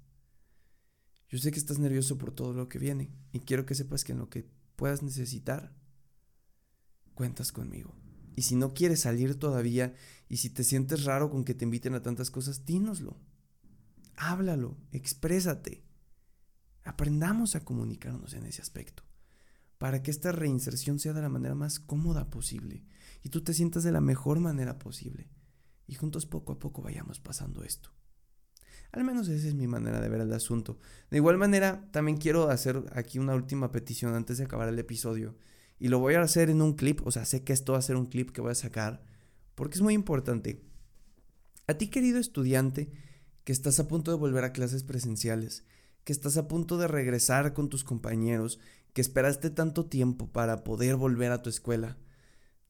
yo 1.29 1.37
sé 1.37 1.51
que 1.51 1.59
estás 1.59 1.79
nervioso 1.79 2.17
por 2.17 2.31
todo 2.31 2.53
lo 2.53 2.69
que 2.69 2.79
viene 2.79 3.11
y 3.31 3.39
quiero 3.39 3.65
que 3.65 3.75
sepas 3.75 4.03
que 4.03 4.11
en 4.11 4.19
lo 4.19 4.29
que 4.29 4.47
puedas 4.75 5.01
necesitar, 5.01 5.73
cuentas 7.13 7.51
conmigo. 7.51 7.95
Y 8.35 8.43
si 8.43 8.55
no 8.55 8.73
quieres 8.73 9.01
salir 9.01 9.39
todavía 9.39 9.95
y 10.27 10.37
si 10.37 10.49
te 10.49 10.63
sientes 10.63 11.05
raro 11.05 11.29
con 11.29 11.45
que 11.45 11.53
te 11.53 11.65
inviten 11.65 11.95
a 11.95 12.01
tantas 12.01 12.29
cosas, 12.29 12.65
dínoslo. 12.65 13.17
Háblalo, 14.17 14.77
exprésate. 14.91 15.83
Aprendamos 16.83 17.55
a 17.55 17.63
comunicarnos 17.63 18.33
en 18.33 18.45
ese 18.45 18.61
aspecto 18.61 19.03
para 19.77 20.03
que 20.03 20.11
esta 20.11 20.31
reinserción 20.31 20.99
sea 20.99 21.13
de 21.13 21.21
la 21.21 21.29
manera 21.29 21.55
más 21.55 21.79
cómoda 21.79 22.29
posible 22.29 22.85
y 23.23 23.29
tú 23.29 23.41
te 23.41 23.53
sientas 23.53 23.83
de 23.83 23.91
la 23.91 24.01
mejor 24.01 24.39
manera 24.39 24.77
posible 24.77 25.29
y 25.87 25.95
juntos 25.95 26.25
poco 26.25 26.53
a 26.53 26.59
poco 26.59 26.81
vayamos 26.81 27.19
pasando 27.19 27.63
esto. 27.63 27.94
Al 28.91 29.03
menos 29.03 29.27
esa 29.27 29.47
es 29.47 29.53
mi 29.53 29.67
manera 29.67 29.99
de 29.99 30.09
ver 30.09 30.21
el 30.21 30.33
asunto. 30.33 30.77
De 31.11 31.17
igual 31.17 31.37
manera, 31.37 31.87
también 31.91 32.17
quiero 32.17 32.49
hacer 32.49 32.83
aquí 32.93 33.19
una 33.19 33.35
última 33.35 33.71
petición 33.71 34.13
antes 34.13 34.37
de 34.37 34.45
acabar 34.45 34.69
el 34.69 34.79
episodio. 34.79 35.35
Y 35.79 35.89
lo 35.89 35.99
voy 35.99 36.13
a 36.13 36.21
hacer 36.21 36.49
en 36.49 36.61
un 36.61 36.73
clip, 36.73 37.05
o 37.05 37.11
sea, 37.11 37.25
sé 37.25 37.43
que 37.43 37.53
esto 37.53 37.73
va 37.73 37.79
a 37.79 37.83
ser 37.83 37.97
un 37.97 38.05
clip 38.05 38.31
que 38.31 38.41
voy 38.41 38.51
a 38.51 38.55
sacar, 38.55 39.03
porque 39.55 39.75
es 39.75 39.81
muy 39.81 39.93
importante. 39.93 40.61
A 41.67 41.73
ti, 41.73 41.87
querido 41.89 42.19
estudiante, 42.19 42.91
que 43.43 43.51
estás 43.51 43.79
a 43.79 43.87
punto 43.87 44.11
de 44.11 44.17
volver 44.17 44.43
a 44.43 44.53
clases 44.53 44.83
presenciales, 44.83 45.65
que 46.03 46.13
estás 46.13 46.37
a 46.37 46.47
punto 46.47 46.77
de 46.77 46.87
regresar 46.87 47.53
con 47.53 47.69
tus 47.69 47.83
compañeros, 47.83 48.59
que 48.93 49.01
esperaste 49.01 49.49
tanto 49.49 49.87
tiempo 49.87 50.31
para 50.31 50.63
poder 50.63 50.95
volver 50.95 51.31
a 51.31 51.41
tu 51.41 51.49
escuela, 51.49 51.97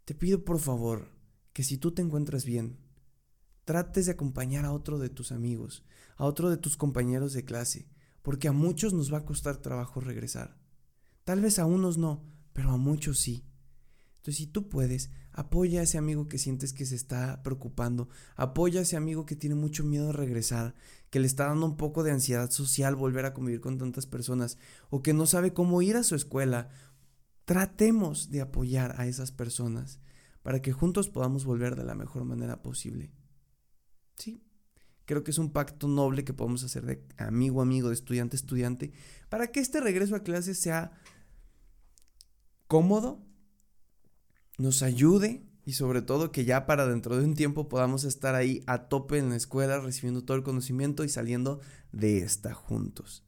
te 0.06 0.15
pido 0.15 0.45
por 0.45 0.60
favor 0.60 1.10
que 1.54 1.63
si 1.63 1.78
tú 1.78 1.91
te 1.91 2.01
encuentras 2.01 2.45
bien, 2.45 2.78
trates 3.65 4.06
de 4.06 4.13
acompañar 4.13 4.63
a 4.63 4.71
otro 4.71 4.99
de 4.99 5.10
tus 5.10 5.32
amigos, 5.32 5.84
a 6.15 6.25
otro 6.25 6.49
de 6.49 6.58
tus 6.58 6.78
compañeros 6.78 7.34
de 7.34 7.43
clase, 7.43 7.89
porque 8.21 8.47
a 8.47 8.51
muchos 8.51 8.93
nos 8.93 9.12
va 9.12 9.19
a 9.19 9.25
costar 9.25 9.58
trabajo 9.58 9.99
regresar. 9.99 10.58
Tal 11.23 11.41
vez 11.41 11.60
a 11.60 11.65
unos 11.65 11.97
no, 11.97 12.23
pero 12.54 12.71
a 12.71 12.78
muchos 12.78 13.19
sí. 13.19 13.43
Entonces, 14.17 14.38
si 14.38 14.47
tú 14.47 14.69
puedes, 14.69 15.10
apoya 15.32 15.82
a 15.82 15.84
ese 15.84 15.97
amigo 15.97 16.28
que 16.28 16.38
sientes 16.38 16.73
que 16.73 16.86
se 16.86 16.95
está 16.95 17.43
preocupando, 17.43 18.10
apoya 18.36 18.80
a 18.80 18.84
ese 18.84 18.95
amigo 18.95 19.25
que 19.25 19.36
tiene 19.36 19.56
mucho 19.56 19.84
miedo 19.84 20.08
de 20.08 20.13
regresar, 20.13 20.75
que 21.10 21.19
le 21.19 21.28
está 21.28 21.47
dando 21.47 21.65
un 21.65 21.78
poco 21.78 22.04
de 22.04 22.12
ansiedad 22.12 22.49
social 22.51 22.95
volver 22.95 23.25
a 23.25 23.34
convivir 23.34 23.62
con 23.62 23.78
tantas 23.78 24.06
personas, 24.06 24.58
o 24.89 25.01
que 25.01 25.13
no 25.13 25.25
sabe 25.25 25.54
cómo 25.54 25.82
ir 25.82 25.95
a 25.95 26.04
su 26.04 26.15
escuela. 26.15 26.69
Tratemos 27.45 28.30
de 28.30 28.41
apoyar 28.41 28.99
a 28.99 29.08
esas 29.08 29.32
personas 29.32 29.99
para 30.41 30.62
que 30.62 30.71
juntos 30.71 31.10
podamos 31.10 31.45
volver 31.45 31.75
de 31.75 31.84
la 31.84 31.95
mejor 31.95 32.23
manera 32.23 32.62
posible. 32.62 33.12
Sí, 34.15 34.41
creo 35.06 35.23
que 35.23 35.32
es 35.32 35.38
un 35.38 35.51
pacto 35.51 35.88
noble 35.88 36.23
que 36.23 36.34
podemos 36.34 36.63
hacer 36.63 36.86
de 36.86 37.06
amigo 37.17 37.62
amigo, 37.62 37.89
de 37.89 37.95
estudiante 37.95 38.36
estudiante, 38.36 38.93
para 39.30 39.51
que 39.51 39.60
este 39.60 39.80
regreso 39.82 40.15
a 40.15 40.23
clases 40.23 40.60
sea 40.60 40.91
cómodo, 42.67 43.23
nos 44.58 44.84
ayude 44.84 45.45
y 45.65 45.73
sobre 45.73 46.01
todo 46.01 46.32
que 46.32 46.45
ya 46.45 46.65
para 46.65 46.88
dentro 46.88 47.17
de 47.17 47.25
un 47.25 47.34
tiempo 47.34 47.67
podamos 47.67 48.04
estar 48.04 48.36
ahí 48.36 48.63
a 48.67 48.88
tope 48.88 49.17
en 49.17 49.30
la 49.30 49.36
escuela 49.36 49.80
recibiendo 49.80 50.23
todo 50.23 50.38
el 50.38 50.43
conocimiento 50.43 51.04
y 51.04 51.10
saliendo 51.10 51.60
de 51.91 52.19
esta 52.19 52.54
juntos. 52.54 53.23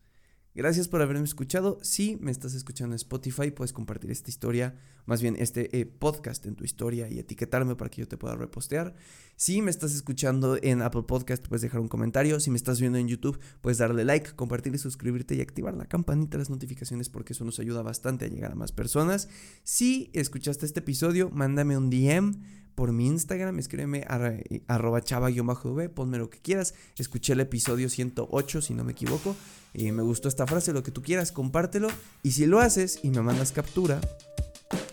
Gracias 0.57 0.87
por 0.87 1.03
haberme 1.03 1.23
escuchado. 1.23 1.77
Si 1.83 2.17
me 2.19 2.31
estás 2.31 2.55
escuchando 2.55 2.95
en 2.95 2.95
Spotify, 2.95 3.51
puedes 3.51 3.73
compartir 3.73 4.09
esta 4.09 4.31
historia, 4.31 4.73
más 5.05 5.21
bien 5.21 5.35
este 5.37 5.79
eh, 5.79 5.85
podcast 5.85 6.47
en 6.47 6.55
tu 6.55 6.63
historia 6.63 7.07
y 7.07 7.19
etiquetarme 7.19 7.75
para 7.75 7.91
que 7.91 8.01
yo 8.01 8.07
te 8.07 8.17
pueda 8.17 8.35
repostear. 8.35 8.95
Si 9.35 9.61
me 9.61 9.69
estás 9.69 9.93
escuchando 9.93 10.57
en 10.59 10.81
Apple 10.81 11.03
Podcast, 11.03 11.47
puedes 11.47 11.61
dejar 11.61 11.79
un 11.79 11.87
comentario. 11.87 12.39
Si 12.39 12.49
me 12.49 12.57
estás 12.57 12.79
viendo 12.79 12.97
en 12.97 13.07
YouTube, 13.07 13.39
puedes 13.61 13.77
darle 13.77 14.03
like, 14.03 14.31
compartir 14.31 14.73
y 14.73 14.79
suscribirte 14.79 15.35
y 15.35 15.41
activar 15.41 15.75
la 15.75 15.85
campanita 15.85 16.31
de 16.31 16.39
las 16.39 16.49
notificaciones 16.49 17.07
porque 17.07 17.33
eso 17.33 17.45
nos 17.45 17.59
ayuda 17.59 17.83
bastante 17.83 18.25
a 18.25 18.27
llegar 18.27 18.53
a 18.53 18.55
más 18.55 18.71
personas. 18.71 19.29
Si 19.63 20.09
escuchaste 20.13 20.65
este 20.65 20.79
episodio, 20.79 21.29
mándame 21.29 21.77
un 21.77 21.91
DM 21.91 22.33
por 22.77 22.93
mi 22.93 23.07
Instagram, 23.07 23.57
escríbeme 23.57 24.05
arroba 24.67 25.01
chava-v, 25.01 25.89
ponme 25.89 26.19
lo 26.19 26.29
que 26.29 26.37
quieras. 26.37 26.75
Escuché 26.95 27.33
el 27.33 27.39
episodio 27.39 27.89
108, 27.89 28.61
si 28.61 28.75
no 28.75 28.83
me 28.83 28.91
equivoco, 28.91 29.35
y 29.73 29.91
me 29.91 30.03
gustó 30.03 30.27
esta 30.27 30.45
frase, 30.45 30.73
lo 30.73 30.83
que 30.83 30.91
tú 30.91 31.01
quieras, 31.01 31.31
compártelo. 31.31 31.87
Y 32.21 32.33
si 32.33 32.45
lo 32.45 32.59
haces 32.59 32.99
y 33.01 33.09
me 33.09 33.23
mandas 33.23 33.51
captura, 33.51 33.99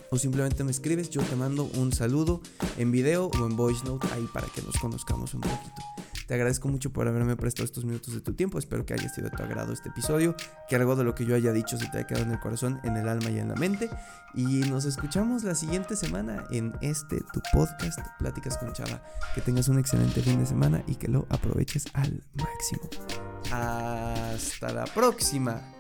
o 0.09 0.17
simplemente 0.17 0.65
me 0.65 0.71
escribes, 0.71 1.11
yo 1.11 1.21
te 1.21 1.37
mando 1.37 1.65
un 1.75 1.93
saludo 1.93 2.41
en 2.79 2.91
video 2.91 3.27
o 3.27 3.47
en 3.47 3.55
voice 3.55 3.85
note 3.85 4.09
ahí 4.15 4.27
para 4.33 4.47
que 4.47 4.63
nos 4.63 4.77
conozcamos 4.77 5.35
un 5.35 5.43
poquito. 5.43 5.94
Te 6.27 6.35
agradezco 6.35 6.69
mucho 6.69 6.93
por 6.93 7.07
haberme 7.09 7.37
prestado 7.37 7.65
estos 7.65 7.85
minutos 7.85 8.15
de 8.15 8.21
tu 8.21 8.35
tiempo. 8.35 8.59
Espero 8.59 8.87
que 8.87 8.95
haya 8.95 9.09
sido 9.09 9.29
de 9.29 9.37
tu 9.37 9.43
agrado 9.43 9.73
este 9.73 9.89
episodio, 9.89 10.35
que 10.69 10.77
algo 10.77 10.97
de 10.97 11.05
lo 11.05 11.15
que 11.15 11.27
yo 11.27 11.35
haya 11.35 11.53
dicho 11.53 11.77
se 11.79 11.87
te 11.89 11.99
haya 11.99 12.07
quedado 12.07 12.25
en 12.27 12.33
el 12.33 12.41
corazón, 12.41 12.81
en 12.85 12.97
el 12.97 13.09
alma 13.09 13.31
y 13.31 13.39
en 13.39 13.49
la 13.49 13.55
mente. 13.55 13.91
Y 14.35 14.61
nos 14.71 14.85
escuchamos 14.85 15.45
la 15.45 15.55
siguiente 15.55 15.97
semana 15.97 16.45
en 16.51 16.73
este 16.81 17.21
tu 17.33 17.41
podcast, 17.53 18.01
Pláticas 18.19 18.59
con 18.59 18.73
Chava. 18.73 19.03
Que 19.35 19.41
tengas 19.41 19.69
un 19.69 19.79
excelente 19.79 20.23
fin 20.23 20.39
de 20.39 20.47
semana 20.47 20.83
y 20.87 20.97
que 20.97 21.09
lo 21.09 21.27
aproveches 21.31 21.87
al 21.93 22.23
máximo. 22.35 22.89
Hasta 23.51 24.73
la 24.73 24.85
próxima. 24.87 25.74